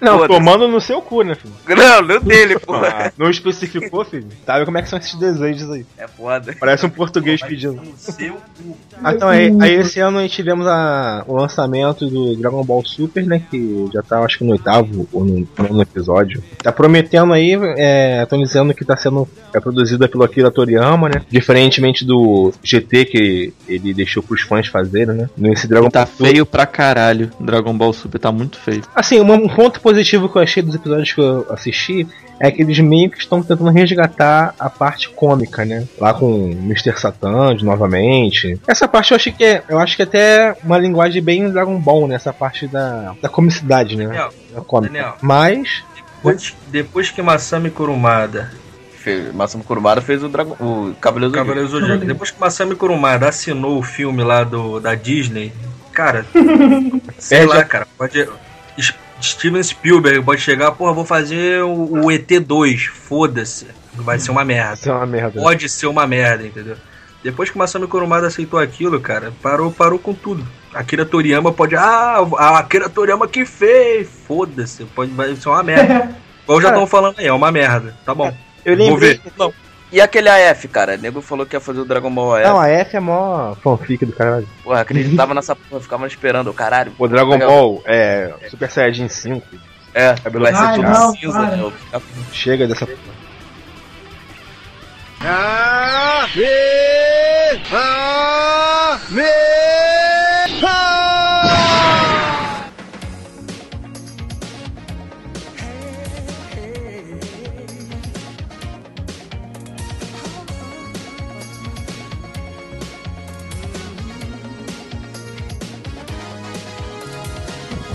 [0.00, 1.54] Não, tomando no seu cu, né, filho?
[1.68, 2.88] Não, não dele, porra.
[2.88, 4.28] Ah, não especificou, filho?
[4.44, 5.86] Sabe como é que são esses desejos aí?
[5.96, 6.54] É foda.
[6.58, 7.74] Parece um português pedindo.
[7.74, 8.76] No seu cu.
[9.02, 12.84] Ah, então, aí, aí esse ano a gente tivemos a, o lançamento do Dragon Ball
[12.84, 13.42] Super, né?
[13.50, 16.42] Que já tá, acho que no oitavo ou no nono episódio.
[16.62, 21.22] Tá prometendo aí, é, estão dizendo que tá sendo é, produzida pelo Akira Toriyama, né?
[21.28, 25.30] Diferentemente do GT que ele deixou pros fãs fazerem, né?
[25.36, 26.30] Nesse Dragon Tá Ball Super.
[26.30, 27.30] feio pra caralho.
[27.40, 28.82] Dragon Ball Super tá muito feio.
[28.94, 32.08] Assim, um, um ponto positivo que eu achei dos episódios que eu assisti
[32.40, 35.86] é que eles meio que estão tentando resgatar a parte cômica, né?
[35.96, 36.98] Lá com o Mr.
[36.98, 38.60] Satan de novamente.
[38.66, 41.78] Essa parte eu achei que é, eu acho que é até uma linguagem bem Dragon
[41.78, 42.16] Ball, né?
[42.16, 44.06] Essa parte da, da comicidade, né?
[44.06, 44.92] Daniel, Da cômica.
[44.92, 45.14] Daniel.
[45.22, 45.84] Mas
[46.16, 48.50] depois, depois que Masami Kurumada,
[48.98, 49.32] Fez,
[49.64, 53.82] Kurumada fez o, dragão, o Cavaleiro do Cavaleiro Zodíaco, depois que Masami Kurumada assinou o
[53.82, 55.52] filme lá do, da Disney,
[55.92, 56.26] cara,
[57.18, 58.28] sei Perde lá, a- cara, pode...
[59.20, 64.74] Steven Spielberg pode chegar, porra, vou fazer o, o ET2, foda-se, vai ser uma merda.
[64.74, 65.40] isso é uma merda.
[65.40, 66.76] Pode ser uma merda, entendeu?
[67.22, 70.46] Depois que Masami Kurumada aceitou aquilo, cara, parou, parou com tudo.
[70.72, 71.74] Akira Toriyama pode.
[71.74, 74.08] Ah, a Akira Toriyama que fez!
[74.28, 76.14] Foda-se, pode vai ser uma merda.
[76.44, 77.96] Igual já estão falando aí, é uma merda.
[78.04, 78.32] Tá bom.
[78.64, 79.14] Eu Vou lembrei.
[79.14, 79.32] ver.
[79.36, 79.52] Não.
[79.92, 80.94] E aquele AF, cara?
[80.94, 82.44] O nego falou que ia fazer o Dragon Ball AF.
[82.44, 84.48] Não, a F é mó fanfic do caralho.
[84.62, 86.92] Porra, acreditava nessa porra, ficava esperando, caralho.
[86.98, 87.48] O Dragon Legal.
[87.48, 89.46] Ball é Super Saiyajin 5.
[89.94, 91.72] É, Cabelo vai ser tudo não, cinza, meu.
[92.32, 92.86] Chega dessa.
[95.20, 96.44] Ah, me,
[97.72, 99.22] ah, me,
[100.62, 101.05] ah.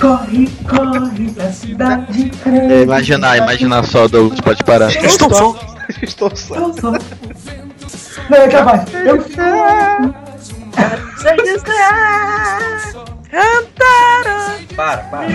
[0.02, 2.74] Corre, corre pra cidade grande.
[2.74, 4.90] É, imaginar, imaginar só, Douglas, pode parar.
[4.90, 5.56] Estou só.
[6.02, 6.56] Estou só.
[6.56, 6.92] Eu sou.
[8.30, 8.92] Não, é capaz.
[8.94, 9.42] Eu fico.
[14.76, 15.28] Para, para.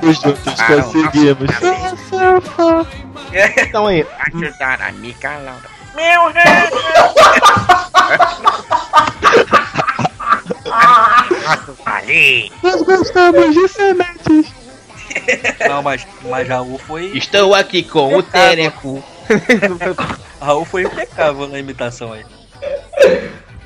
[0.12, 1.50] Juntos conseguimos.
[3.58, 4.90] Então aí, Ajudar a
[11.56, 12.04] calar.
[12.62, 14.52] Nós gostamos de sementes.
[15.68, 17.16] Não, mas, mas Raul foi.
[17.16, 19.02] estou aqui com o Tereco.
[20.40, 22.24] Raul foi impecável na imitação aí.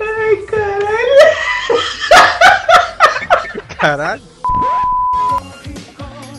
[0.01, 1.35] Ai, caralho.
[3.79, 4.23] Caralho.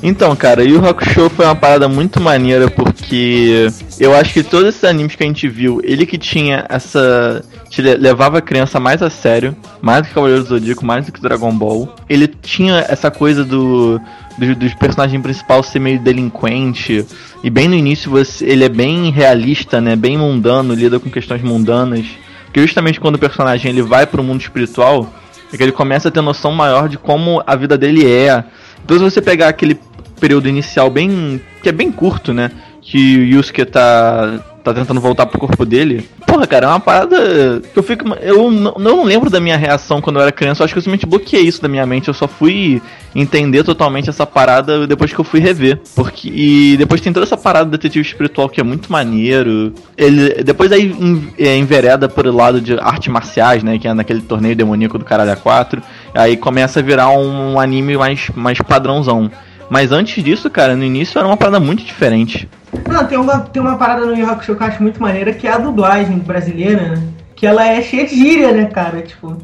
[0.08, 3.68] Então, cara, Yu Yu Hakusho foi uma parada muito maneira porque
[4.00, 7.44] eu acho que todos esses animes que a gente viu, ele que tinha essa.
[7.76, 11.12] le- levava a criança mais a sério, mais do que Cavaleiro do Zodíaco, mais do
[11.12, 11.90] que Dragon Ball.
[12.08, 14.00] Ele tinha essa coisa do.
[14.38, 17.04] do- dos personagens principal ser meio delinquente.
[17.44, 19.96] E bem no início você, ele é bem realista, né?
[19.96, 22.06] Bem mundano, lida com questões mundanas.
[22.46, 25.12] Porque justamente quando o personagem ele vai pro mundo espiritual,
[25.52, 28.44] é que ele começa a ter noção maior de como a vida dele é.
[28.84, 29.80] Então se você pegar aquele
[30.20, 31.42] período inicial bem.
[31.62, 32.52] que é bem curto, né?
[32.82, 34.40] Que o Yusuke tá.
[34.64, 36.08] tá tentando voltar pro corpo dele.
[36.36, 37.62] Porra, cara, é uma parada.
[37.62, 38.08] que eu fico.
[38.22, 41.06] Eu não, lembro da minha reação quando eu era criança, eu acho que eu simplesmente
[41.06, 42.10] bloqueei isso da minha mente.
[42.10, 42.82] Eu só fui
[43.16, 45.80] entender totalmente essa parada depois que eu fui rever.
[45.96, 46.30] Porque.
[46.30, 49.74] E depois tem toda essa parada do detetive espiritual que é muito maneiro.
[49.98, 50.44] Ele.
[50.44, 50.94] Depois aí
[51.40, 53.80] é, envereda por lado de artes marciais, né?
[53.80, 55.82] Que é naquele torneio demoníaco do Caralho A4.
[56.14, 59.32] Aí começa a virar um anime mais, mais padrãozão.
[59.70, 62.48] Mas antes disso, cara, no início era uma parada muito diferente.
[62.88, 65.48] Não, tem uma, tem uma parada no Yu Hakusho que eu acho muito maneira, que
[65.48, 67.04] é a dublagem brasileira, né?
[67.36, 69.02] Que ela é cheia de gíria, né, cara?
[69.02, 69.38] Tipo,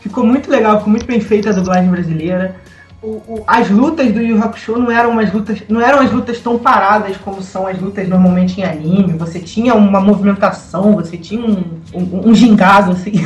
[0.00, 2.56] ficou muito legal, ficou muito bem feita a dublagem brasileira.
[3.02, 6.40] O, o, as lutas do Yu Hakusho não eram umas lutas, não eram as lutas
[6.40, 9.12] tão paradas como são as lutas normalmente em anime.
[9.18, 11.62] Você tinha uma movimentação, você tinha um,
[11.94, 13.12] um, um gingado, assim.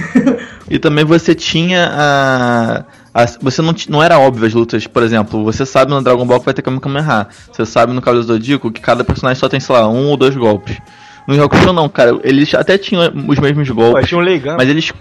[0.69, 2.85] E também você tinha a.
[3.15, 6.39] a- você não, não era óbvio as lutas, por exemplo, você sabe no Dragon Ball
[6.39, 7.29] que vai ter Kamehameha.
[7.53, 10.17] Você sabe no Cavaleiro do Zodíaco que cada personagem só tem, sei lá, um ou
[10.17, 10.77] dois golpes.
[11.27, 13.93] No Yu Hakusho não, cara, eles até tinham os mesmos golpes.
[14.09, 14.25] tinha um.
[14.57, 14.93] Mas eles.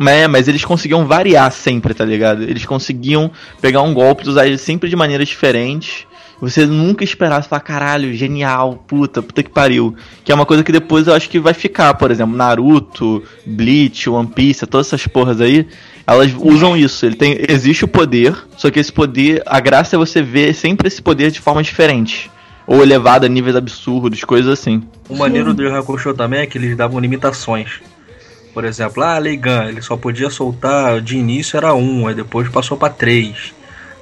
[0.00, 2.42] É, mas eles conseguiam variar sempre, tá ligado?
[2.42, 3.30] Eles conseguiam
[3.60, 6.06] pegar um golpe e usar ele sempre de maneiras diferentes.
[6.40, 9.94] Você nunca esperasse falar, caralho, genial, puta, puta que pariu.
[10.24, 14.10] Que é uma coisa que depois eu acho que vai ficar, por exemplo, Naruto, Bleach,
[14.10, 15.68] One Piece, todas essas porras aí,
[16.06, 17.04] elas usam isso.
[17.06, 20.88] Ele tem, existe o poder, só que esse poder, a graça é você ver sempre
[20.88, 22.30] esse poder de forma diferente.
[22.66, 24.82] Ou elevado a níveis absurdos, coisas assim.
[25.08, 27.80] O maneiro do Hakusho também é que eles davam limitações.
[28.54, 32.76] Por exemplo, ah, Leigan, ele só podia soltar de início era um, aí depois passou
[32.76, 33.52] pra três.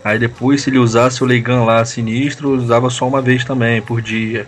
[0.03, 4.01] Aí depois, se ele usasse o Leigan lá sinistro, usava só uma vez também, por
[4.01, 4.47] dia.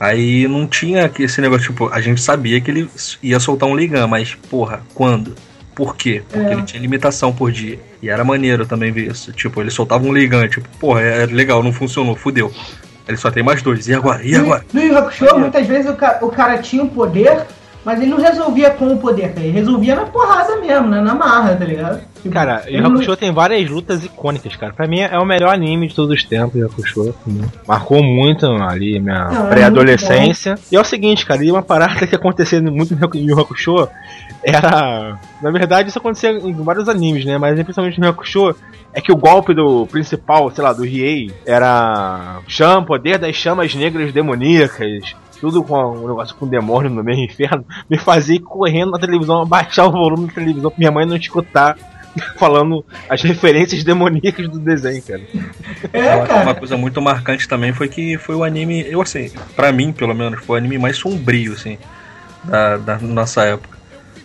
[0.00, 2.88] Aí não tinha esse negócio, tipo, a gente sabia que ele
[3.22, 5.34] ia soltar um Leigan, mas porra, quando?
[5.78, 6.22] Por quê?
[6.28, 6.52] Porque É.
[6.54, 7.78] ele tinha limitação por dia.
[8.02, 9.32] E era maneiro também ver isso.
[9.32, 12.52] Tipo, ele soltava um Leigan, tipo, porra, é legal, não funcionou, fudeu.
[13.06, 13.86] Ele só tem mais dois.
[13.86, 14.20] E agora?
[14.24, 14.64] E agora?
[14.72, 17.46] No, Yu Hakusho, muitas vezes o, ca- o cara tinha um poder,
[17.84, 19.46] mas ele não resolvia com o poder, cara.
[19.46, 21.00] Ele resolvia na porrada mesmo, né?
[21.00, 22.00] na marra, tá ligado?
[22.22, 24.72] Tipo, Cara, Yu não- tem várias lutas icônicas, cara.
[24.72, 27.14] Pra mim é o melhor anime de todos os tempos, Yu Hakusho.
[27.66, 30.56] Marcou muito ali minha é pré-adolescência.
[30.70, 33.88] E é o seguinte, cara, e uma parada que acontecia muito no Yu Hakusho
[34.42, 35.18] era.
[35.40, 37.38] Na verdade, isso acontecia em vários animes, né?
[37.38, 38.54] Mas principalmente no Yu Hakusho.
[38.92, 43.74] É que o golpe do principal, sei lá, do Riei, era chama, poder das chamas
[43.74, 48.90] negras demoníacas, tudo com um negócio com demônio no meio inferno, me fazia ir correndo
[48.92, 51.76] na televisão, abaixar o volume da televisão pra minha mãe não escutar
[52.36, 55.22] falando as referências demoníacas do desenho, cara.
[55.92, 56.42] É, Uma- cara.
[56.42, 60.14] Uma coisa muito marcante também foi que foi o anime, eu assim, pra mim pelo
[60.14, 61.78] menos, foi o anime mais sombrio, assim,
[62.44, 63.77] da, da nossa época.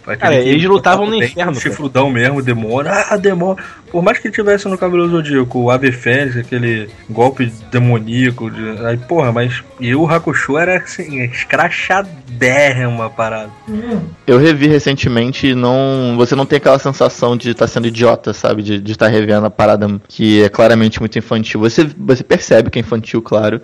[0.03, 1.59] Cara, que eles lutavam no inferno, o cara.
[1.59, 2.91] Chifrudão mesmo, demônio.
[2.91, 3.63] Ah, demônio.
[3.89, 8.49] Por mais que ele tivesse no cabelo zodíaco, o Ave Fênix, aquele golpe demoníaco.
[8.49, 8.85] De...
[8.85, 9.63] Aí, porra, mas.
[9.79, 13.51] E o Hakusho era assim, escrachadérrima a parada.
[13.69, 14.01] Hum.
[14.27, 16.15] Eu revi recentemente e não.
[16.17, 18.61] Você não tem aquela sensação de estar sendo idiota, sabe?
[18.61, 21.61] De estar revendo a parada que é claramente muito infantil.
[21.61, 23.61] Você, você percebe que é infantil, claro.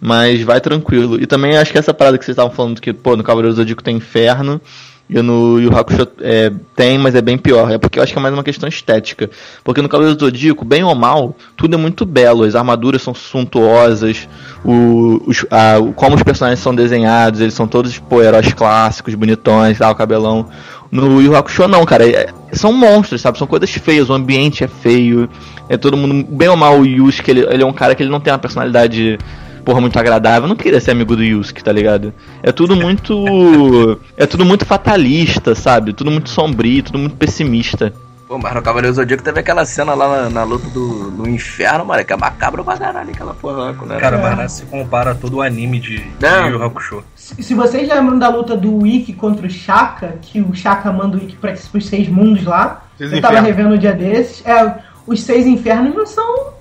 [0.00, 1.20] Mas vai tranquilo.
[1.20, 3.56] E também acho que essa parada que vocês estavam falando que, pô, no Cavaleiro do
[3.56, 4.60] Zodíaco tem inferno.
[5.08, 7.70] E no Yu Hakusho é, tem, mas é bem pior.
[7.70, 9.28] É porque eu acho que é mais uma questão estética.
[9.62, 12.42] Porque no Cavaleiro Zodíaco, bem ou mal, tudo é muito belo.
[12.44, 14.26] As armaduras são suntuosas,
[14.64, 19.14] o, os, a- o- como os personagens são desenhados, eles são todos, pô, heróis clássicos,
[19.14, 20.48] bonitões, tal, cabelão.
[20.90, 22.08] No Yu Hakusho não, cara.
[22.08, 23.36] é- são monstros, sabe?
[23.36, 25.28] São coisas feias, o ambiente é feio.
[25.68, 28.10] É todo mundo, bem ou mal, o Yusuke, ele, ele é um cara que ele
[28.10, 29.18] não tem uma personalidade
[29.64, 30.42] porra, muito agradável.
[30.42, 32.12] Eu não queria ser amigo do Yusuke, tá ligado?
[32.42, 33.98] É tudo muito.
[34.16, 35.92] é tudo muito fatalista, sabe?
[35.92, 37.92] Tudo muito sombrio, tudo muito pessimista.
[38.26, 41.84] Pô, mas no Cavaleiro Zodíaco teve aquela cena lá na, na luta do, do inferno,
[41.84, 43.74] mano, que é macabro pra caralho aquela porra lá.
[43.74, 44.00] Quando era...
[44.00, 46.26] Cara, mas não se compara a todo o anime de, de.
[46.48, 47.04] Yu Hakusho.
[47.14, 51.18] Se se vocês lembram da luta do Wiki contra o Shaka, que o Shaka manda
[51.18, 53.56] o Wiki pra os seis mundos lá, Seis eu tava infernos.
[53.56, 56.54] revendo um dia desses, é, os seis infernos não são,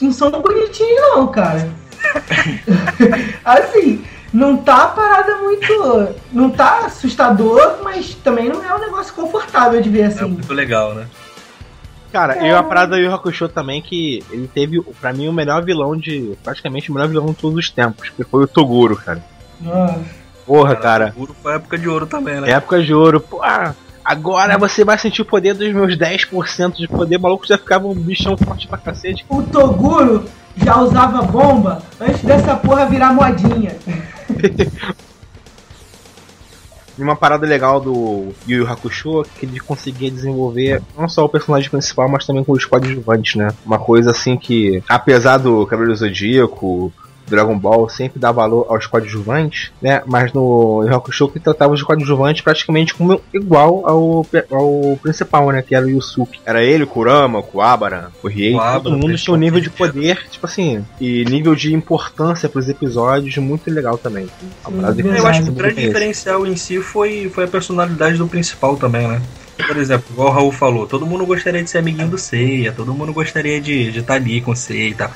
[0.00, 1.70] não são bonitinhos não, cara.
[3.44, 6.08] assim, não tá a parada muito.
[6.32, 10.24] Não tá assustador, mas também não é um negócio confortável de ver É assim.
[10.24, 11.06] muito legal, né?
[12.12, 15.64] Cara, e a parada do Yu Hakusho também que ele teve, pra mim, o melhor
[15.64, 16.36] vilão de.
[16.42, 19.22] praticamente o melhor vilão de todos os tempos, que foi o Toguro, cara.
[19.60, 20.00] Nossa.
[20.44, 21.12] Porra, cara.
[21.14, 22.50] O Guru foi época de ouro também, né?
[22.50, 23.20] Época de ouro.
[23.20, 23.72] Pô, ah,
[24.04, 27.18] agora você vai sentir o poder dos meus 10% de poder.
[27.18, 29.24] Maluco já ficava um bichão forte pra cacete.
[29.28, 30.24] O Toguro
[30.56, 33.76] já usava bomba antes dessa porra virar modinha.
[36.98, 41.28] Uma parada legal do Yu Yu Hakusho é que ele conseguia desenvolver não só o
[41.28, 43.48] personagem principal, mas também com os coadjuvantes, né?
[43.64, 46.92] Uma coisa assim que, apesar do Cabelo Zodíaco,
[47.30, 50.02] Dragon Ball sempre dá valor aos coadjuvantes, né?
[50.06, 55.62] Mas no Hakusho que tratava os coadjuvantes praticamente como igual ao, ao principal, né?
[55.62, 56.40] Que era o Yusuke.
[56.44, 60.26] Era ele, o Kurama, o Kuwabara, o Riei, todo mundo tinha um nível de poder,
[60.30, 64.28] tipo assim, e nível de importância pros episódios muito legal também.
[64.68, 65.18] Verdade.
[65.18, 69.06] Eu acho que o grande diferencial em si foi, foi a personalidade do principal também,
[69.06, 69.20] né?
[69.66, 72.94] Por exemplo, igual o Raul falou, todo mundo gostaria de ser amiguinho do Seiya, todo
[72.94, 75.10] mundo gostaria de estar ali com o Seiya e tal.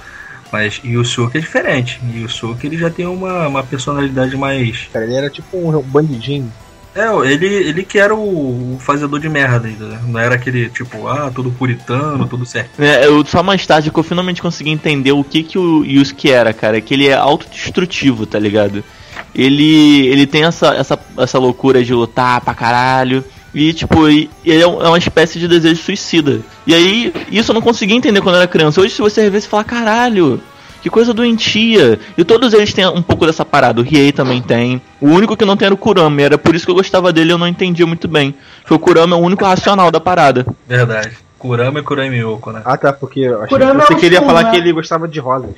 [0.55, 2.00] Mas Yusuke é diferente.
[2.14, 4.88] Yusuke ele já tem uma, uma personalidade mais.
[4.92, 6.48] Cara, ele era tipo um bandidinho.
[6.94, 10.00] É, ele, ele que era o, o fazedor de merda ainda, né?
[10.07, 12.80] Não era aquele tipo, ah, todo puritano, tudo certo.
[12.80, 16.30] É, eu, só mais tarde que eu finalmente consegui entender o que, que o Yusuke
[16.30, 16.80] era, cara.
[16.80, 18.84] Que ele é autodestrutivo, tá ligado?
[19.34, 23.24] Ele, ele tem essa, essa, essa loucura de lutar pra caralho.
[23.55, 26.40] E, tipo, ele é uma espécie de desejo suicida.
[26.66, 28.80] E aí, isso eu não conseguia entender quando eu era criança.
[28.80, 30.40] Hoje, se você rever, você fala, caralho,
[30.82, 31.98] que coisa doentia.
[32.18, 33.80] E todos eles têm um pouco dessa parada.
[33.80, 34.82] O Riei também tem.
[35.00, 36.20] O único que não tem era o Kurama.
[36.20, 38.34] Era por isso que eu gostava dele eu não entendia muito bem.
[38.61, 40.44] Porque o Kurama é o único racional da parada.
[40.66, 41.16] Verdade.
[41.38, 42.62] Kurama e Kuramiyoko, né?
[42.64, 44.50] Ah, tá, porque eu achei Kurama que você é o queria Shun, falar né?
[44.50, 45.55] que ele gostava de rosas.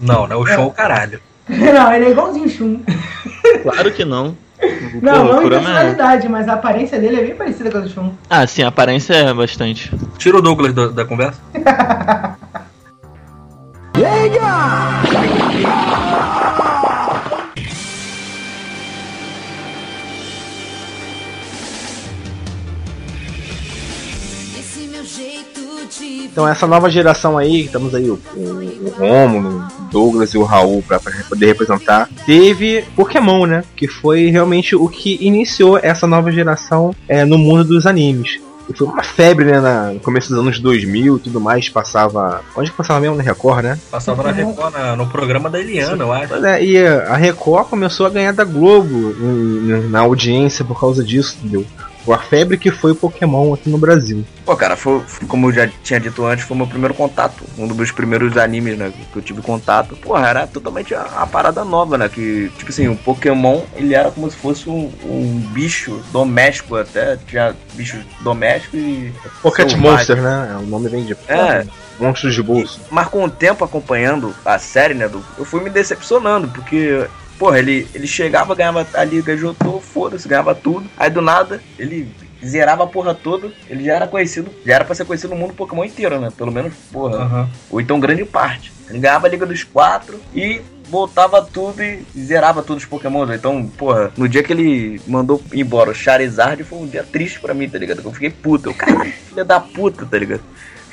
[0.00, 0.34] Não, né?
[0.34, 1.20] O show caralho.
[1.48, 2.80] Não, ele é igualzinho o Shun.
[3.62, 4.36] Claro que não.
[5.02, 5.50] Não, Pô, não o em é...
[5.50, 8.12] personalidade, mas a aparência dele é bem parecida com a do Shun.
[8.30, 9.92] Ah, sim, a aparência é bastante.
[10.16, 11.40] Tira o Douglas da, da conversa.
[13.96, 14.36] Esse
[26.04, 30.38] Então essa nova geração aí, que estamos aí, o, o, o Romulo, o Douglas e
[30.38, 33.64] o Raul pra, pra poder representar, teve Pokémon, né?
[33.74, 38.38] Que foi realmente o que iniciou essa nova geração é, no mundo dos animes.
[38.68, 39.60] E foi uma febre, né?
[39.60, 41.68] na- no começo dos anos 2000 e tudo mais.
[41.68, 42.40] Passava.
[42.56, 43.14] Onde que passava mesmo?
[43.14, 43.78] Na Record, né?
[43.88, 46.34] Passava na Record, na- no programa da Eliana, eu acho.
[46.44, 51.36] É, e a Record começou a ganhar da Globo em- na audiência por causa disso,
[51.40, 51.64] entendeu?
[52.12, 54.24] A febre que foi o Pokémon aqui no Brasil.
[54.44, 57.42] Pô, cara, foi, como eu já tinha dito antes, foi meu primeiro contato.
[57.58, 58.92] Um dos meus primeiros animes, né?
[59.12, 59.96] Que eu tive contato.
[59.96, 62.08] Porra, era totalmente a, a parada nova, né?
[62.08, 67.16] Que, tipo assim, o Pokémon, ele era como se fosse um, um bicho doméstico até.
[67.26, 69.12] Tinha bichos domésticos e.
[69.42, 69.74] Pocket.
[69.74, 70.56] Monster, né?
[70.60, 71.66] O nome vem de É.
[71.98, 72.80] monstros de bolso.
[72.90, 77.06] Mas com o tempo acompanhando a série, né, do, eu fui me decepcionando, porque,
[77.38, 80.88] porra, ele, ele chegava, ganhava a liga, juntou, foda-se, ganhava tudo.
[80.96, 82.08] Aí do nada, ele
[82.44, 85.54] zerava a porra toda, ele já era conhecido, já era pra ser conhecido no mundo
[85.54, 86.30] Pokémon inteiro, né?
[86.36, 87.50] Pelo menos, porra, Aham.
[87.70, 88.72] ou então grande parte.
[88.88, 93.32] Ele ganhava a liga dos quatro e voltava tudo e zerava todos os Pokémon.
[93.32, 97.52] Então, porra, no dia que ele mandou embora o Charizard foi um dia triste pra
[97.52, 98.00] mim, tá ligado?
[98.04, 98.68] Eu fiquei puta.
[98.68, 100.42] Eu, caralho, filha da puta, tá ligado?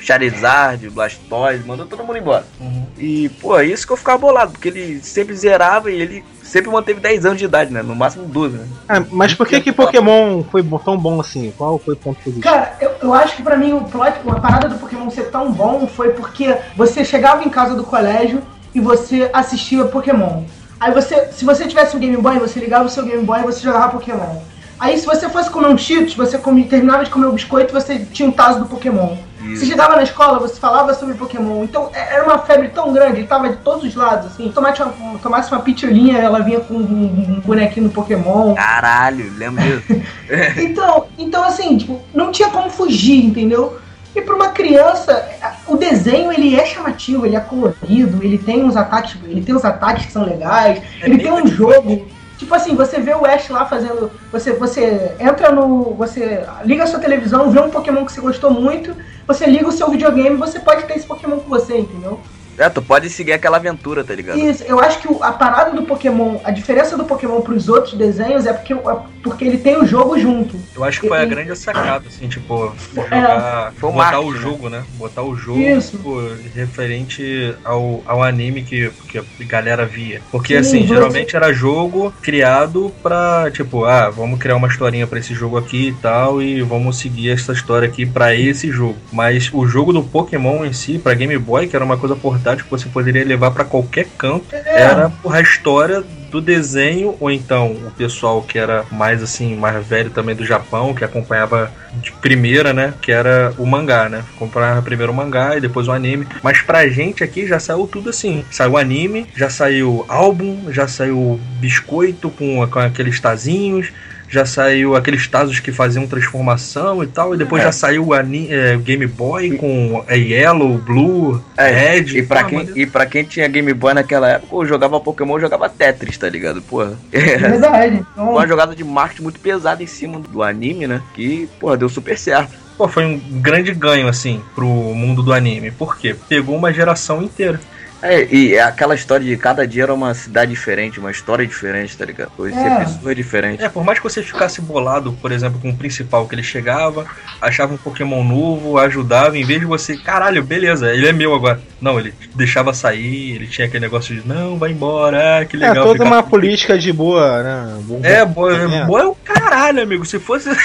[0.04, 2.44] Charizard, Blastoise, mandou todo mundo embora.
[2.60, 2.84] Uhum.
[2.98, 6.70] E, pô, é isso que eu ficava bolado, porque ele sempre zerava e ele sempre
[6.70, 7.82] manteve 10 anos de idade, né?
[7.82, 8.66] No máximo 12, né?
[8.88, 11.52] Ah, mas por que que Pokémon foi tão bom assim?
[11.56, 12.42] Qual foi o ponto positivo?
[12.42, 15.50] Cara, eu, eu acho que pra mim o plot, a parada do Pokémon ser tão
[15.52, 18.42] bom foi porque você chegava em casa do colégio
[18.74, 20.42] e você assistia Pokémon.
[20.78, 23.44] Aí você, se você tivesse um Game Boy, você ligava o seu Game Boy e
[23.44, 24.36] você jogava Pokémon.
[24.78, 27.80] Aí se você fosse comer um Cheetos, você come- terminava de comer o biscoito e
[27.80, 29.16] você tinha um taso do Pokémon.
[29.50, 31.64] Você chegava na escola, você falava sobre Pokémon.
[31.64, 34.50] Então é- era uma febre tão grande, ele tava de todos os lados, assim.
[34.50, 38.54] Tomasse uma, tomasse uma pitulinha, ela vinha com um, um bonequinho do Pokémon.
[38.54, 40.02] Caralho, lembro disso.
[40.56, 43.78] Então, então assim, tipo, não tinha como fugir, entendeu?
[44.14, 45.28] E pra uma criança,
[45.66, 49.64] o desenho ele é chamativo, ele é colorido, ele tem uns ataques, ele tem uns
[49.64, 52.06] ataques que são legais, ele tem um jogo.
[52.38, 54.10] Tipo assim, você vê o Ash lá fazendo.
[54.30, 55.94] Você, você entra no.
[55.94, 58.94] Você liga a sua televisão, vê um Pokémon que você gostou muito,
[59.26, 62.20] você liga o seu videogame você pode ter esse Pokémon com você, entendeu?
[62.58, 64.38] É, tu pode seguir aquela aventura, tá ligado?
[64.38, 67.94] Isso, eu acho que o- a parada do Pokémon, a diferença do Pokémon pros outros
[67.94, 70.56] desenhos é porque, é porque ele tem o jogo junto.
[70.74, 73.72] Eu acho que foi a E- grande sacada, assim, tipo, É, jogar.
[73.76, 74.40] foi o botar marketing, o né?
[74.40, 74.84] jogo, né?
[74.94, 75.96] Botar o jogo Isso.
[75.96, 76.20] tipo,
[76.54, 80.20] referente ao, ao anime que, que a galera via.
[80.30, 85.06] Porque, Sim, assim, você- geralmente era jogo criado pra, tipo, ah, vamos criar uma historinha
[85.06, 88.96] pra esse jogo aqui e tal, e vamos seguir essa história aqui pra esse jogo.
[89.12, 92.43] Mas o jogo do Pokémon em si, pra Game Boy, que era uma coisa portátil
[92.52, 94.80] que você poderia levar pra qualquer canto, É.
[94.82, 99.86] era porra, a história do desenho, ou então o pessoal que era mais assim, mais
[99.86, 101.70] velho também do Japão, que acompanhava
[102.02, 102.92] de primeira, né?
[103.00, 104.24] Que era o mangá, né?
[104.34, 106.26] Acompanhava primeiro o mangá e depois o anime.
[106.42, 108.44] Mas pra gente aqui já saiu tudo assim.
[108.50, 113.92] Saiu anime, já saiu álbum, já saiu biscoito com, com aqueles tazinhos.
[114.34, 117.66] Já saiu aqueles tazos que faziam transformação e tal, e depois É.
[117.66, 122.18] já saiu o é, Game Boy com é, Yellow, Blue, É, Red.
[122.18, 124.98] E pra, Pô, quem, mas- e pra quem tinha Game Boy naquela época, eu jogava
[124.98, 126.60] Pokémon, jogava Tetris, tá ligado?
[126.62, 126.94] Porra.
[127.12, 128.04] É verdade.
[128.12, 131.00] Então, uma jogada de marketing muito pesada em cima do anime, né?
[131.14, 132.52] Que, porra, deu super certo.
[132.76, 135.70] Pô, foi um grande ganho, assim, pro mundo do anime.
[135.70, 136.16] Por quê?
[136.28, 137.60] Pegou uma geração inteira.
[138.06, 141.96] É, e é aquela história de cada dia era uma cidade diferente, uma história diferente,
[141.96, 142.30] tá ligado?
[142.36, 142.84] Conhecer É.
[142.84, 143.64] pessoas diferentes.
[143.64, 147.06] É, por mais que você ficasse bolado, por exemplo, com o principal, que ele chegava,
[147.40, 151.60] achava um Pokémon novo, ajudava, em vez de você, caralho, beleza, ele é meu agora.
[151.80, 155.60] Não, ele deixava sair, ele tinha aquele negócio de, não, vai embora, ah, que É
[155.60, 155.84] legal.
[155.86, 157.78] toda ficava- uma política de boa, né?
[157.84, 158.64] Bom- É, boa é.
[158.82, 158.84] É.
[158.84, 160.04] boa é o caralho, amigo.
[160.04, 160.50] Se fosse.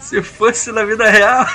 [0.00, 1.46] Se fosse na vida real,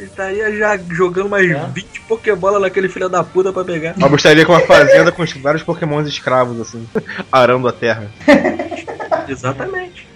[0.00, 3.94] estaria já jogando mais 20 Pokébola naquele filho da puta pra pegar.
[4.00, 6.86] Eu gostaria com uma fazenda com vários pokémons escravos, assim,
[7.30, 8.10] arando a terra.
[9.28, 10.08] Exatamente.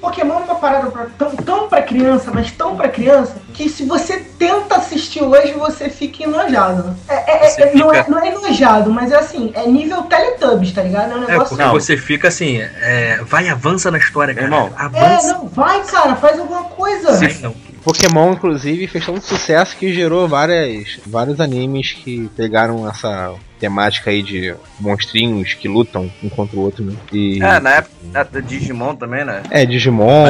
[0.00, 3.84] Pokémon é uma parada pra- tão, tão pra criança, mas tão pra criança, que se
[3.84, 6.96] você tenta assistir hoje, você fica enojado.
[7.06, 7.14] É,
[7.46, 11.12] é- é- não, é, não é enojado, mas é assim, é nível Teletubbies, tá ligado?
[11.12, 11.54] É um É, negócio.
[11.54, 14.46] porque você fica assim, é, vai, avança na história, cara.
[14.46, 14.70] Irmão.
[14.78, 15.32] É, avança.
[15.34, 17.18] não, vai, cara, faz alguma coisa.
[17.18, 17.54] Vai, não.
[17.84, 24.22] Pokémon, inclusive, fez tanto sucesso que gerou várias, vários animes que pegaram essa temática aí
[24.22, 26.94] de monstrinhos que lutam um contra o outro, né?
[27.12, 27.70] E, É, na
[28.12, 29.42] época Digimon também, né?
[29.50, 30.26] é, Digimon.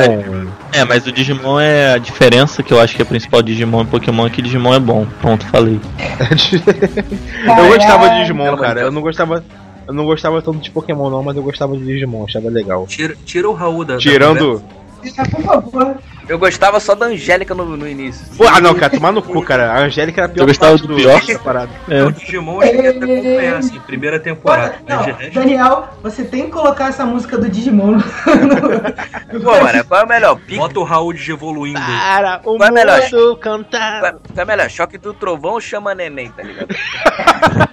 [0.72, 3.52] É, mas o Digimon é a diferença que eu acho que é a principal de
[3.52, 5.06] Digimon e Pokémon é que Digimon é bom.
[5.22, 5.80] Ponto, falei.
[7.46, 8.20] eu gostava de.
[8.20, 8.80] Digimon, cara.
[8.80, 9.44] Eu não gostava.
[9.86, 12.86] Eu não gostava tanto de Pokémon não, mas eu gostava de Digimon, achava legal.
[12.86, 13.98] Tira, tira o Raul da.
[14.28, 14.60] da
[15.04, 15.96] É, por favor.
[16.28, 18.24] Eu gostava só da Angélica no, no início.
[18.36, 19.72] Pô, ah não, cara, tomar no cu, cara.
[19.72, 21.20] A Angélica era a pior Eu gostava parte do pior?
[21.26, 21.70] da parada.
[21.88, 22.02] É.
[22.04, 24.76] O Digimon eu cheguei até acompanhar, assim, primeira temporada.
[24.88, 27.96] Não, Mas Daniel, você tem que colocar essa música do Digimon.
[27.96, 28.02] no-
[29.42, 30.36] Pô, mano, qual é o melhor?
[30.36, 30.56] Pique?
[30.56, 31.80] bota o Raul de evoluindo.
[31.80, 33.00] Para o Qual é melhor?
[33.02, 34.00] mundo cantar.
[34.00, 34.70] Qual qual é melhor?
[34.70, 36.68] Choque do trovão ou chama neném, tá ligado?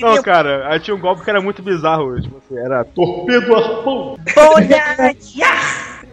[0.00, 2.20] Não, cara, aí tinha um golpe que era muito bizarro.
[2.20, 5.14] Tipo assim, era torpedo arpão, Olha!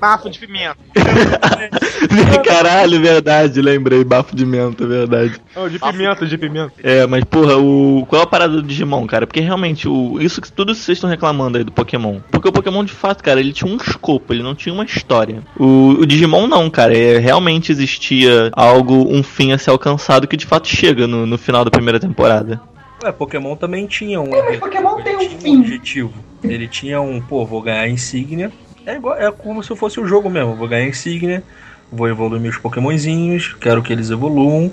[0.06, 0.78] Bafo de pimenta.
[2.46, 4.04] Caralho, verdade, lembrei.
[4.04, 5.42] Bafo de menta, verdade.
[5.56, 6.74] Não, de pimenta, de pimenta.
[6.84, 8.06] É, mas porra, o.
[8.08, 9.26] Qual é a parada do Digimon, cara?
[9.26, 10.22] Porque realmente, o.
[10.22, 12.20] Isso que tudo vocês estão reclamando aí do Pokémon.
[12.30, 15.42] Porque o Pokémon, de fato, cara, ele tinha um escopo, ele não tinha uma história.
[15.58, 16.96] O, o Digimon não, cara.
[16.96, 21.38] É, realmente existia algo, um fim a ser alcançado que de fato chega no, no
[21.38, 22.62] final da primeira temporada.
[23.04, 24.30] Ué, Pokémon também tinha um.
[24.30, 25.58] mas Pokémon tem um fim.
[25.58, 26.14] um objetivo.
[26.44, 28.52] Ele tinha um, pô, vou ganhar insígnia.
[28.86, 30.56] É igual, é como se fosse o jogo mesmo.
[30.56, 31.44] Vou ganhar insígnia,
[31.92, 34.72] vou evoluir meus Pokémonzinhos, quero que eles evoluam.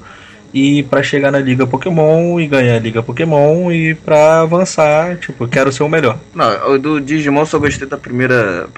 [0.55, 5.49] E pra chegar na Liga Pokémon e ganhar a Liga Pokémon e pra avançar, tipo,
[5.49, 6.19] quero ser o melhor.
[6.35, 8.69] Não, do Digimon só gostei da primeira,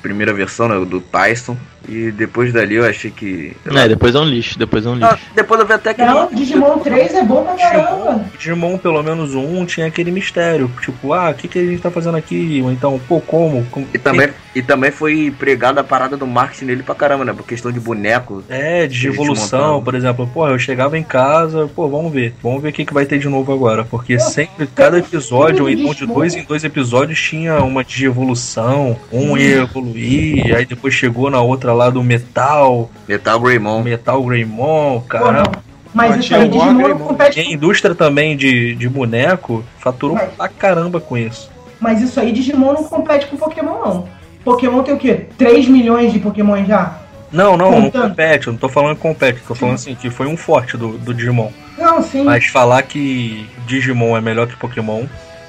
[0.00, 0.86] primeira versão, né?
[0.86, 1.54] Do Tyson.
[1.88, 3.56] E depois dali eu achei que.
[3.66, 5.26] É, depois é um lixo, depois é um Ah, lixo.
[5.34, 6.02] depois eu vi até que.
[6.04, 8.24] Não, Digimon 3 é bom pra caramba.
[8.38, 10.70] Digimon, pelo menos um, tinha aquele mistério.
[10.80, 12.60] Tipo, ah, o que, que a gente tá fazendo aqui?
[12.64, 13.64] Ou então, pô, como?
[13.70, 17.32] Como- E também, e também foi pregada a parada do marketing dele pra caramba, né?
[17.32, 18.44] Por questão de boneco.
[18.48, 20.28] É, de evolução, por exemplo.
[20.32, 22.34] Pô, eu chegava em casa, pô, vamos ver.
[22.42, 23.84] Vamos ver o que, que vai ter de novo agora.
[23.84, 28.96] Porque sempre, cada episódio, ou então de dois em dois episódios, tinha uma de evolução.
[29.12, 33.82] Um ia evoluir, aí depois chegou na outra lá do metal, Metal Greymon.
[33.82, 35.32] Metal Greymon, cara.
[35.44, 35.52] não.
[35.94, 36.98] Mas isso aí, não Wargreymon.
[37.06, 41.50] compete E a indústria também de, de boneco faturou Mas- pra caramba com isso.
[41.78, 44.08] Mas isso aí, Digimon não compete com Pokémon, não.
[44.44, 45.26] Pokémon tem o quê?
[45.36, 46.96] 3 milhões de Pokémon já?
[47.30, 48.08] Não, não, não Contando.
[48.10, 48.46] compete.
[48.46, 49.40] Eu não tô falando que compete.
[49.46, 51.50] Tô falando assim, que foi um forte do, do Digimon.
[51.78, 52.24] Não, sim.
[52.24, 55.04] Mas falar que Digimon é melhor que Pokémon,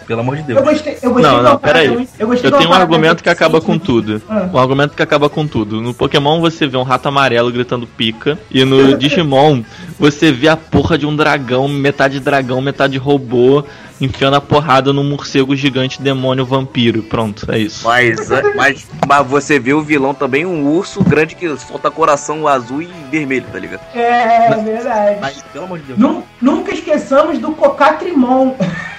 [0.05, 0.59] pelo amor de Deus.
[0.59, 1.87] Eu gostei, eu gostei Não, não, peraí.
[2.19, 4.21] Eu, gostei Eu uma tenho um argumento que acaba com tudo.
[4.29, 4.49] Ah.
[4.53, 5.81] Um argumento que acaba com tudo.
[5.81, 8.37] No Pokémon você vê um rato amarelo gritando pica.
[8.51, 9.63] E no Digimon
[9.99, 13.63] você vê a porra de um dragão, metade dragão, metade robô,
[13.99, 17.03] enfiando a porrada num morcego gigante, demônio, vampiro.
[17.03, 17.85] Pronto, é isso.
[17.87, 22.81] Mas, mas, mas você vê o vilão também, um urso grande que solta coração azul
[22.81, 23.81] e vermelho, tá ligado?
[23.93, 25.17] É, é verdade.
[25.21, 25.99] Mas, pelo amor de Deus.
[25.99, 28.53] Nu- nunca esqueçamos do Cocatrimon.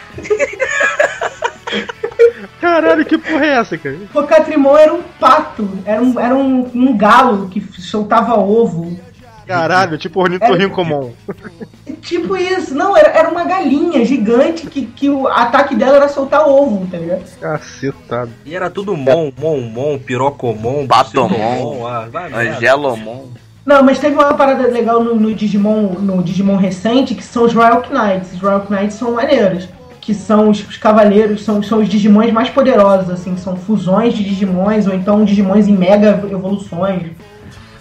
[2.61, 3.99] Caralho, que porra é essa, cara?
[4.13, 8.99] Cocatrimon era um pato, era um, era um, um galo que soltava ovo.
[9.47, 11.13] Caralho, tipo ornitorrinco comum.
[12.01, 16.49] Tipo isso, não, era, era uma galinha gigante que, que o ataque dela era soltar
[16.49, 17.25] ovo, tá ligado?
[17.39, 18.31] Cacetado.
[18.45, 20.87] E era tudo Mon, Mon, Mon, Pirocomon.
[20.87, 22.09] Bucetomon, ah.
[22.35, 23.27] Angelomon.
[23.65, 27.55] Não, mas teve uma parada legal no, no Digimon, no Digimon recente, que são os
[27.55, 28.35] Royal Knights.
[28.35, 29.69] Os Royal Knights são maneiros.
[30.05, 34.23] Que são os, os cavaleiros, são, são os Digimons mais poderosos, assim, são fusões de
[34.23, 37.13] Digimons, ou então Digimons em mega evoluções.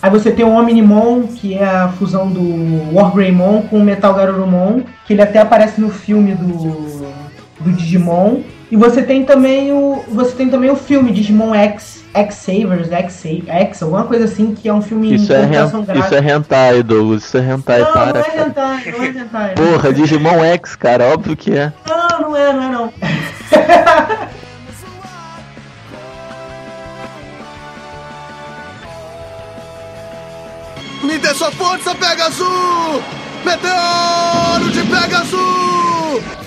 [0.02, 4.82] Aí você tem o Omnimon, que é a fusão do Wargreymon com o Metal Garurumon,
[5.06, 7.08] que ele até aparece no filme do,
[7.60, 8.42] do Digimon.
[8.74, 10.04] E você tem também o.
[10.08, 14.68] Você tem também o filme Digimon X, X Savers, X, X, alguma coisa assim, que
[14.68, 16.06] é um filme Isso em é, computação hen- gráfica.
[16.08, 17.24] isso é hentai, Douglas.
[17.24, 18.14] Isso é hentai, Não, para.
[18.14, 19.54] não é hentai, não é hentai.
[19.54, 21.72] Porra, Digimon X, cara, óbvio que é.
[21.88, 22.94] Não, não é, não é não.
[31.04, 33.04] Me dê sua força, Pegasus!
[33.44, 36.43] Meteoro de Pegasus!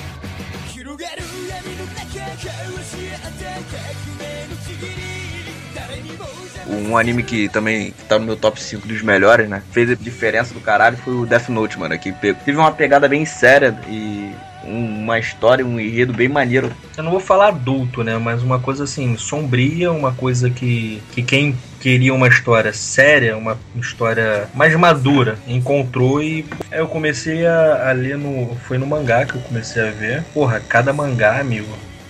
[6.77, 9.63] Um anime que também tá no meu top 5 dos melhores, né?
[9.73, 11.99] Fez a diferença do caralho foi o Death Note, mano.
[11.99, 14.31] Que teve uma pegada bem séria e
[14.65, 16.73] um- uma história, um enredo bem maneiro.
[16.97, 18.19] Eu não vou falar adulto, né?
[18.19, 23.57] Mas uma coisa assim, sombria, uma coisa que, que quem queria uma história séria, uma
[23.77, 28.57] história mais madura, encontrou e eu comecei a, a ler no.
[28.67, 30.25] Foi no mangá que eu comecei a ver.
[30.35, 31.69] Porra, cada mangá, amigo.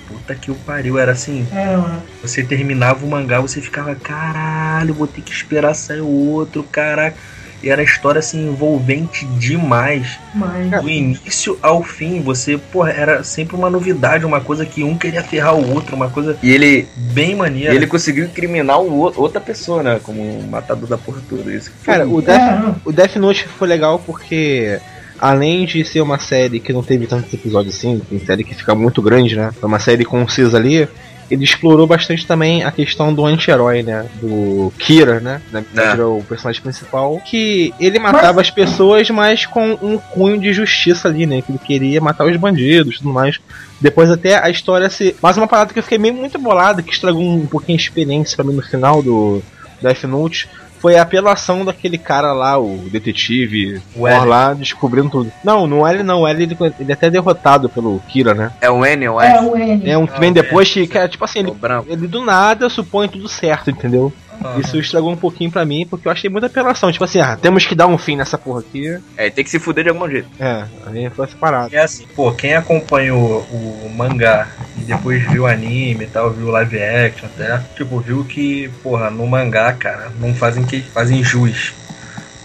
[0.08, 1.46] Puta que o pariu, era assim.
[1.52, 2.02] É, mano.
[2.22, 7.16] Você terminava o mangá, você ficava, caralho, vou ter que esperar sair o outro, caraca.
[7.62, 10.18] E era história assim envolvente demais.
[10.34, 10.82] Mas.
[10.82, 15.22] Do início ao fim, você, porra, era sempre uma novidade, uma coisa que um queria
[15.24, 17.74] ferrar o outro, uma coisa E ele, bem e maneira.
[17.74, 19.98] ele conseguiu incriminar o, outra pessoa, né?
[20.02, 21.50] Como um matador da porra toda.
[21.52, 22.76] Isso Cara, o É, Death, não.
[22.84, 24.78] o Death Note foi legal porque,
[25.20, 28.74] além de ser uma série que não teve tantos episódios assim, tem série que fica
[28.74, 29.50] muito grande, né?
[29.62, 30.88] É uma série concisa ali.
[31.28, 34.06] Ele explorou bastante também a questão do anti-herói, né?
[34.20, 35.42] Do Kira, né?
[35.50, 35.92] Na verdade, É.
[35.92, 37.20] era o personagem principal.
[37.24, 41.42] Que ele matava as pessoas, mas com um cunho de justiça ali, né?
[41.42, 43.40] Que ele queria matar os bandidos e tudo mais.
[43.80, 45.16] Depois até a história se.
[45.20, 48.36] Mas uma parada que eu fiquei meio muito bolado, que estragou um pouquinho a experiência
[48.36, 49.42] pra mim no final do
[49.82, 50.48] Death Note.
[50.80, 54.24] Foi a apelação daquele cara lá, o detetive, O L.
[54.26, 55.32] lá, descobrindo tudo.
[55.42, 58.52] Não, no L não, o L ele, ele é até derrotado pelo Kira, né?
[58.60, 59.48] É o N, eu É acho.
[59.50, 59.90] o N.
[59.90, 61.86] É um que vem o depois que, é, tipo assim, É o ele, branco.
[61.90, 64.12] ele do nada supõe tudo certo, entendeu?
[64.46, 64.60] Aham.
[64.60, 66.90] Isso estragou um pouquinho pra mim, porque eu achei muita apelação.
[66.92, 68.98] Tipo assim, ah, temos que dar um fim nessa porra aqui.
[69.16, 70.28] É, tem que se fuder de algum jeito.
[70.38, 71.74] É, aí foi essa parada.
[71.74, 76.46] É assim, pô, quem acompanhou o mangá e depois viu o anime e tal, viu
[76.46, 81.22] o live action até, tipo, viu que, porra, no mangá, cara, não fazem que fazem
[81.22, 81.74] jus.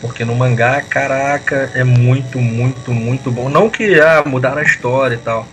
[0.02, 3.50] Porque no mangá, caraca, é muito, muito, muito bom.
[3.50, 5.48] Não que ah, mudaram a história e tal.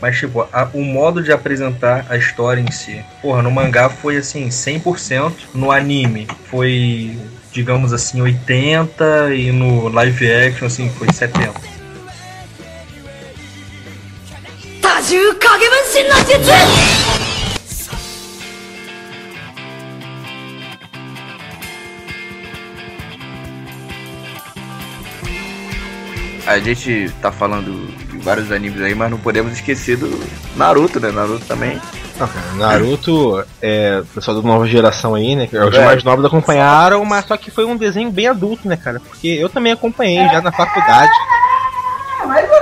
[0.00, 3.02] Mas, tipo, a- o modo de apresentar a história em si.
[3.22, 5.48] Porra, no mangá foi assim, 100%.
[5.54, 7.18] No anime foi,
[7.52, 9.32] digamos assim, 80%.
[9.32, 11.76] E no live action, assim, foi 70%.
[14.82, 16.36] 多重影分身の術
[26.46, 30.09] A gente tá falando de vários animes aí, mas não podemos esquecer do
[30.55, 31.11] Naruto, né?
[31.11, 31.79] Naruto também.
[32.17, 35.47] Cara, Naruto, é, pessoal da nova geração aí, né?
[35.47, 35.83] que Os É.
[35.85, 38.99] mais novos acompanharam, mas só que foi um desenho bem adulto, né, cara?
[38.99, 41.11] Porque eu também acompanhei já na faculdade.
[42.21, 42.59] É, mais ou menos, né?
[42.59, 42.60] Naruto-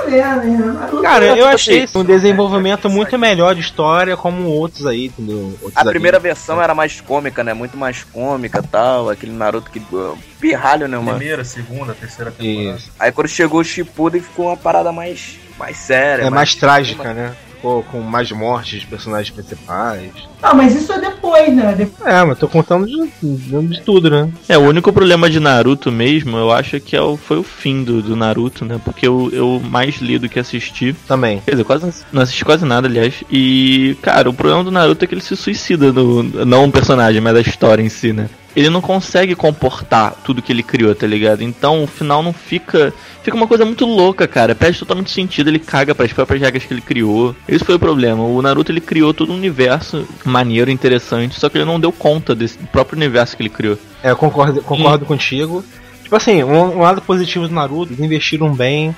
[1.02, 5.58] Cara, eu achei um desenvolvimento muito melhor de história, como outros aí, entendeu?
[5.62, 6.38] Outros A primeira animes.
[6.38, 7.54] versão era mais cômica, né?
[7.54, 9.10] Muito mais cômica tal.
[9.10, 9.80] Aquele Naruto que.
[9.94, 11.18] uh, Pirralho, né, mano?
[11.18, 12.78] Primeira, segunda, terceira temporada.
[12.78, 12.92] Isso.
[13.00, 16.24] Aí quando chegou o Shippuden ficou uma parada mais, mais séria.
[16.24, 17.36] É mais trágica, né?
[17.60, 20.12] Ficou com mais mortes de personagens principais.
[20.42, 21.76] Ah, mas isso é depois, né?
[21.78, 24.30] Depois- É, mas tô contando de, de, de tudo, né?
[24.48, 27.84] É, o único problema de Naruto mesmo, eu acho que é o, foi o fim
[27.84, 28.80] do, do Naruto, né?
[28.86, 30.96] Porque eu, eu mais li do que assisti.
[31.06, 31.42] Também.
[31.44, 33.16] Quer dizer, quase não- assisti quase nada, aliás.
[33.30, 37.20] E, cara, o problema do Naruto é que ele se suicida, no, não um personagem,
[37.20, 38.30] mas a história em si, né?
[38.56, 41.44] Ele não consegue comportar tudo que ele criou, tá ligado?
[41.44, 42.94] Então o final não fica.
[43.22, 44.56] Fica uma coisa muito louca, cara.
[44.56, 47.36] Perde totalmente sentido, ele caga para as próprias regras que ele criou.
[47.48, 48.24] Esse foi o problema.
[48.24, 52.34] O Naruto ele criou todo um universo maneiro, interessante, só que ele não deu conta
[52.34, 53.78] desse próprio universo que ele criou.
[54.02, 55.64] É, eu concordo, concordo contigo.
[56.04, 58.96] Tipo assim, um, um lado positivo do Naruto, eles investiram bem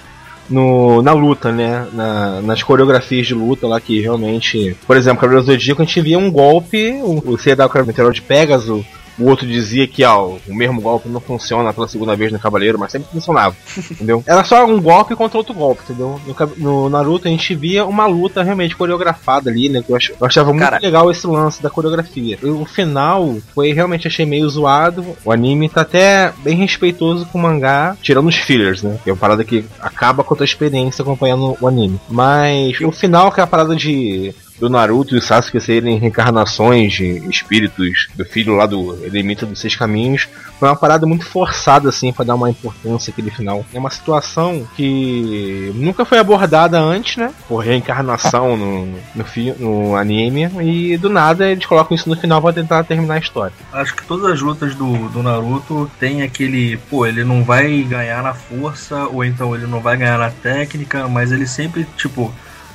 [0.50, 1.88] no, na luta, né?
[1.92, 4.76] Na- nas coreografias de luta lá que realmente.
[4.86, 7.86] Por exemplo, Cavaleiro do Zodíaco a gente via um golpe, o, o C dava o
[7.86, 8.86] meteoro de Pegasus,
[9.22, 12.80] o outro dizia que ó, o mesmo golpe não funciona pela segunda vez no Cavaleiro,
[12.80, 13.56] mas sempre funcionava.
[13.92, 14.24] entendeu?
[14.28, 16.20] Era só um golpe contra outro golpe, entendeu?
[16.58, 19.82] No, no Naruto a gente via uma luta realmente coreografada ali, né?
[19.86, 20.80] Que eu, ach- eu achava muito Cara.
[20.82, 22.38] legal esse lance da coreografia.
[22.42, 25.06] E o final foi realmente achei meio zoado.
[25.24, 28.98] O anime tá até bem respeitoso com o mangá, tirando os fillers, né?
[29.04, 32.00] Que é uma parada que acaba com a tua experiência acompanhando o anime.
[32.10, 36.94] Mas o final, que é a parada de do Naruto e o Sasuke serem reencarnações
[36.94, 41.90] de espíritos do filho lá do Elemento dos Seis Caminhos foi uma parada muito forçada,
[41.90, 43.66] assim, para dar uma importância aquele final.
[43.74, 47.34] É uma situação que nunca foi abordada antes, né?
[47.48, 49.26] Por reencarnação no, no,
[49.58, 53.54] no anime, e do nada eles colocam isso no final pra tentar terminar a história.
[53.74, 58.22] Acho que todas as lutas do, do Naruto tem aquele, pô, ele não vai ganhar
[58.22, 62.32] na força, ou então ele não vai ganhar na técnica, mas ele sempre, tipo,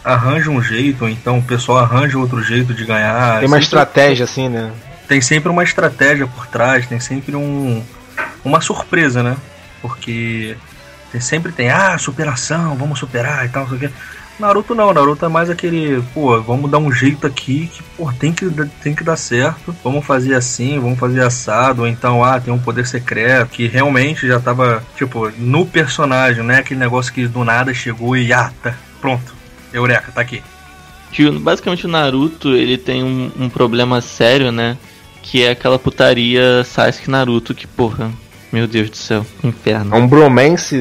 [0.07, 3.41] arranja um jeito, ou então o pessoal arranja outro jeito de ganhar.
[3.41, 4.73] Tem uma estratégia, assim, né?
[5.07, 7.83] tem sempre uma estratégia por trás, tem sempre um
[8.45, 9.37] uma surpresa, né?
[9.83, 10.57] Porque
[11.11, 13.91] tem, sempre tem, ah, superação, vamos superar e tal, não sei o quê.
[14.39, 18.33] Naruto não, Naruto é mais aquele, pô, vamos dar um jeito aqui que, pô, tem
[18.33, 18.47] que,
[18.83, 22.59] tem que dar certo, vamos fazer assim, vamos fazer assado, ou então, ah, tem um
[22.59, 26.59] poder secreto, que realmente já tava, tipo, no personagem, né?
[26.59, 29.35] Aquele negócio que do nada chegou e, ah, tá, pronto,
[29.77, 30.43] Eureka, tá aqui.
[31.41, 34.77] Basicamente o Naruto ele tem um, um problema sério, né?
[35.23, 38.13] Que é aquela putaria Sasuke Naruto, que porra,
[38.53, 39.95] meu Deus do céu, inferno.
[39.95, 40.77] É um bromance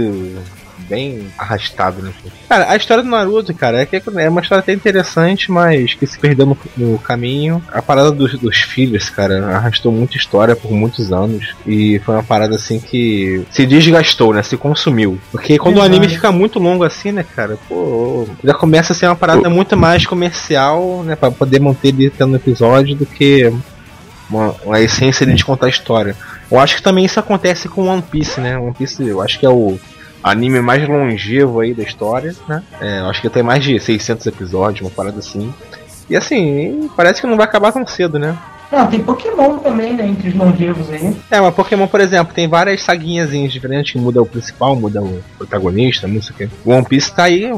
[0.88, 2.11] bem arrastado, né?
[2.47, 6.05] Cara, a história do Naruto, cara, é, que é uma história até interessante, mas que
[6.05, 7.61] se perdeu no, no caminho.
[7.71, 11.55] A parada dos, dos filhos, cara, arrastou muita história por muitos anos.
[11.65, 14.43] E foi uma parada assim que se desgastou, né?
[14.43, 15.19] Se consumiu.
[15.31, 19.07] Porque quando o anime fica muito longo assim, né, cara, pô, já começa a ser
[19.07, 21.15] uma parada muito mais comercial, né?
[21.15, 23.51] Pra poder manter ele tendo episódio do que
[24.29, 26.15] uma, uma essência de contar a história.
[26.49, 28.57] Eu acho que também isso acontece com One Piece, né?
[28.57, 29.79] One Piece, eu acho que é o
[30.26, 32.63] anime mais longevo aí da história, né?
[32.82, 35.53] É, acho que tem mais de 600 episódios, uma parada assim.
[36.09, 38.36] E assim, parece que não vai acabar tão cedo, né?
[38.76, 40.05] Não, tem Pokémon também, né?
[40.05, 41.15] Entre os longevos aí.
[41.32, 45.23] É, mas Pokémon, por exemplo, tem várias saguinhas diferentes, que muda o principal, muda o
[45.38, 46.49] protagonista, não sei o que.
[46.65, 47.49] O One Piece tá aí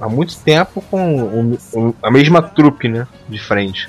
[0.00, 3.06] há muito tempo com o- o- a mesma trupe, né?
[3.26, 3.88] De frente.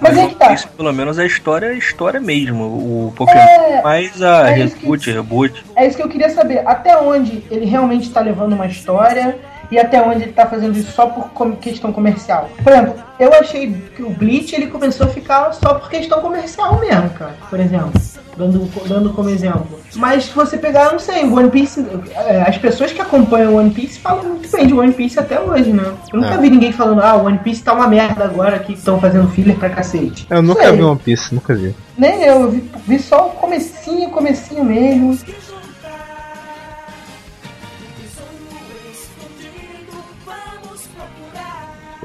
[0.00, 0.52] Mas é que tá.
[0.52, 2.62] Isso, pelo menos a história é a história mesmo.
[2.64, 5.64] O Pokémon É, mais a é isso que- reboot, reboot.
[5.74, 6.62] é isso que eu queria saber.
[6.66, 9.36] Até onde ele realmente tá levando uma história
[9.70, 12.48] e até onde ele tá fazendo isso só por questão comercial.
[12.62, 16.78] Por exemplo, eu achei que o Bleach ele começou a ficar só por questão comercial
[16.80, 17.34] mesmo, cara.
[17.48, 17.92] Por exemplo.
[18.36, 19.78] Dando, dando como exemplo.
[19.94, 21.86] Mas se você pegar, não sei, o One Piece.
[22.16, 25.38] é, As pessoas que acompanham o One Piece falam muito bem de One Piece até
[25.40, 25.84] hoje, né?
[26.12, 26.38] Eu nunca É.
[26.38, 29.56] vi ninguém falando, ah, o One Piece tá uma merda agora que estão fazendo filler
[29.56, 30.26] pra cacete.
[30.28, 30.72] Eu nunca Sei.
[30.76, 31.76] vi One Piece, nunca vi.
[31.96, 35.16] Nem eu, eu vi, vi só o comecinho, comecinho mesmo.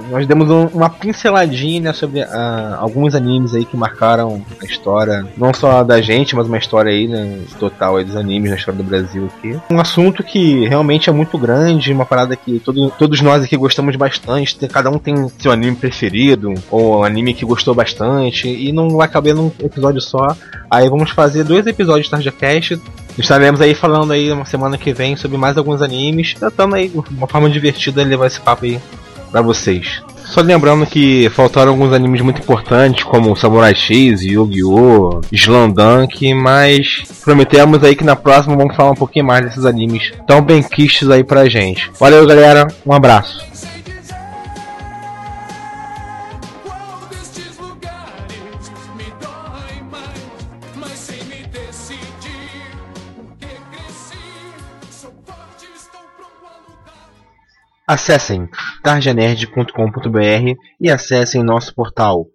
[0.10, 5.26] Nós demos um- uma pinceladinha né, sobre ah, alguns animes aí que marcaram a história,
[5.38, 8.78] não só da gente, mas uma história aí, né, total aí dos animes na história
[8.78, 9.58] do Brasil aqui.
[9.72, 13.96] Um assunto que realmente é muito grande, uma parada que todo- todos nós aqui gostamos
[13.96, 19.08] bastante, cada um tem seu anime preferido, ou anime que gostou bastante, e não vai
[19.08, 20.36] caber num episódio só.
[20.72, 22.80] Aí vamos fazer dois episódios de TarjaCast,
[23.18, 27.28] Estaremos aí falando aí uma semana que vem sobre mais alguns animes, tentando aí uma
[27.28, 28.80] forma divertida de levar esse papo aí
[29.32, 30.02] pra vocês.
[30.26, 37.84] Só lembrando que faltaram alguns animes muito importantes, como Samurai X, Yu-Gi-Oh!, Slandunk, mas prometemos
[37.84, 41.24] aí que na próxima vamos falar um pouquinho mais desses animes tão bem quistos aí
[41.24, 41.90] pra gente.
[42.00, 43.44] Valeu galera, um abraço.
[57.90, 58.48] Acessem
[58.84, 62.28] tarjanerd.com.br e acessem nosso portal